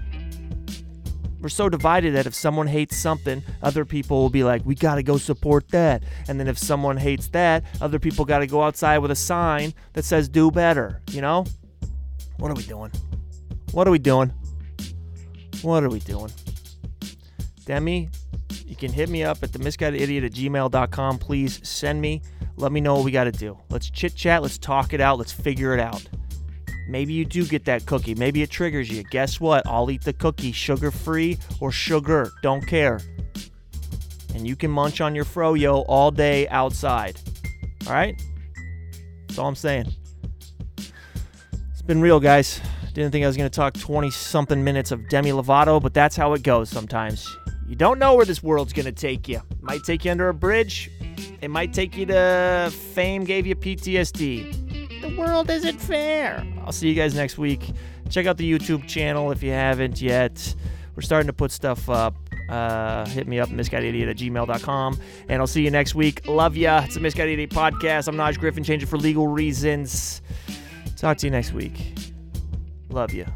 We're 1.44 1.50
so 1.50 1.68
divided 1.68 2.14
that 2.14 2.24
if 2.24 2.34
someone 2.34 2.66
hates 2.66 2.96
something, 2.96 3.42
other 3.62 3.84
people 3.84 4.22
will 4.22 4.30
be 4.30 4.42
like, 4.42 4.64
"We 4.64 4.74
got 4.74 4.94
to 4.94 5.02
go 5.02 5.18
support 5.18 5.68
that." 5.72 6.02
And 6.26 6.40
then 6.40 6.48
if 6.48 6.56
someone 6.56 6.96
hates 6.96 7.28
that, 7.28 7.64
other 7.82 7.98
people 7.98 8.24
got 8.24 8.38
to 8.38 8.46
go 8.46 8.62
outside 8.62 8.96
with 9.00 9.10
a 9.10 9.14
sign 9.14 9.74
that 9.92 10.06
says 10.06 10.26
"Do 10.30 10.50
better." 10.50 11.02
You 11.10 11.20
know? 11.20 11.44
What 12.38 12.50
are 12.50 12.54
we 12.54 12.62
doing? 12.62 12.92
What 13.72 13.86
are 13.86 13.90
we 13.90 13.98
doing? 13.98 14.32
What 15.60 15.84
are 15.84 15.90
we 15.90 16.00
doing? 16.00 16.32
Demi, 17.66 18.08
you 18.64 18.74
can 18.74 18.90
hit 18.90 19.10
me 19.10 19.22
up 19.22 19.42
at 19.42 19.52
the 19.52 19.58
misguidedidiot 19.58 20.24
at 20.24 20.32
gmail.com. 20.32 21.18
Please 21.18 21.60
send 21.62 22.00
me. 22.00 22.22
Let 22.56 22.72
me 22.72 22.80
know 22.80 22.94
what 22.94 23.04
we 23.04 23.10
got 23.10 23.24
to 23.24 23.32
do. 23.32 23.58
Let's 23.68 23.90
chit 23.90 24.14
chat. 24.14 24.40
Let's 24.40 24.56
talk 24.56 24.94
it 24.94 25.00
out. 25.02 25.18
Let's 25.18 25.32
figure 25.32 25.74
it 25.74 25.80
out. 25.80 26.08
Maybe 26.88 27.12
you 27.14 27.24
do 27.24 27.46
get 27.46 27.64
that 27.64 27.86
cookie. 27.86 28.14
Maybe 28.14 28.42
it 28.42 28.50
triggers 28.50 28.90
you. 28.90 29.02
Guess 29.04 29.40
what? 29.40 29.66
I'll 29.66 29.90
eat 29.90 30.02
the 30.02 30.12
cookie, 30.12 30.52
sugar 30.52 30.90
free 30.90 31.38
or 31.60 31.72
sugar. 31.72 32.30
Don't 32.42 32.66
care. 32.66 33.00
And 34.34 34.46
you 34.46 34.56
can 34.56 34.70
munch 34.70 35.00
on 35.00 35.14
your 35.14 35.24
froyo 35.24 35.84
all 35.88 36.10
day 36.10 36.48
outside. 36.48 37.18
All 37.86 37.92
right? 37.92 38.20
That's 39.26 39.38
all 39.38 39.48
I'm 39.48 39.54
saying. 39.54 39.92
It's 40.76 41.82
been 41.82 42.00
real, 42.00 42.20
guys. 42.20 42.60
Didn't 42.92 43.10
think 43.10 43.24
I 43.24 43.26
was 43.26 43.36
going 43.36 43.50
to 43.50 43.54
talk 43.54 43.74
20 43.74 44.10
something 44.10 44.62
minutes 44.62 44.92
of 44.92 45.08
Demi 45.08 45.30
Lovato, 45.30 45.82
but 45.82 45.94
that's 45.94 46.14
how 46.14 46.32
it 46.34 46.42
goes 46.42 46.68
sometimes. 46.68 47.26
You 47.66 47.76
don't 47.76 47.98
know 47.98 48.14
where 48.14 48.24
this 48.24 48.42
world's 48.42 48.72
going 48.72 48.86
to 48.86 48.92
take 48.92 49.26
you. 49.26 49.40
Might 49.60 49.82
take 49.84 50.04
you 50.04 50.10
under 50.10 50.28
a 50.28 50.34
bridge. 50.34 50.90
It 51.40 51.48
might 51.48 51.72
take 51.72 51.96
you 51.96 52.06
to 52.06 52.72
fame 52.92 53.24
gave 53.24 53.46
you 53.46 53.56
PTSD. 53.56 54.73
World 55.16 55.50
isn't 55.50 55.80
fair. 55.80 56.46
I'll 56.64 56.72
see 56.72 56.88
you 56.88 56.94
guys 56.94 57.14
next 57.14 57.38
week. 57.38 57.70
Check 58.10 58.26
out 58.26 58.36
the 58.36 58.50
YouTube 58.50 58.86
channel 58.86 59.30
if 59.30 59.42
you 59.42 59.50
haven't 59.50 60.00
yet. 60.00 60.54
We're 60.94 61.02
starting 61.02 61.26
to 61.26 61.32
put 61.32 61.50
stuff 61.50 61.88
up. 61.88 62.14
Uh, 62.48 63.06
hit 63.06 63.26
me 63.26 63.40
up, 63.40 63.48
misguidedidiot 63.48 64.10
at 64.10 64.16
gmail.com. 64.16 64.98
And 65.28 65.40
I'll 65.40 65.46
see 65.46 65.62
you 65.62 65.70
next 65.70 65.94
week. 65.94 66.26
Love 66.26 66.56
ya. 66.56 66.82
It's 66.84 66.96
a 66.96 67.00
Misguided 67.00 67.34
Idiot 67.34 67.50
podcast. 67.50 68.08
I'm 68.08 68.16
Naj 68.16 68.38
Griffin, 68.38 68.64
changing 68.64 68.88
for 68.88 68.98
legal 68.98 69.26
reasons. 69.26 70.20
Talk 70.96 71.16
to 71.18 71.26
you 71.26 71.30
next 71.30 71.52
week. 71.52 71.94
Love 72.90 73.12
you. 73.12 73.26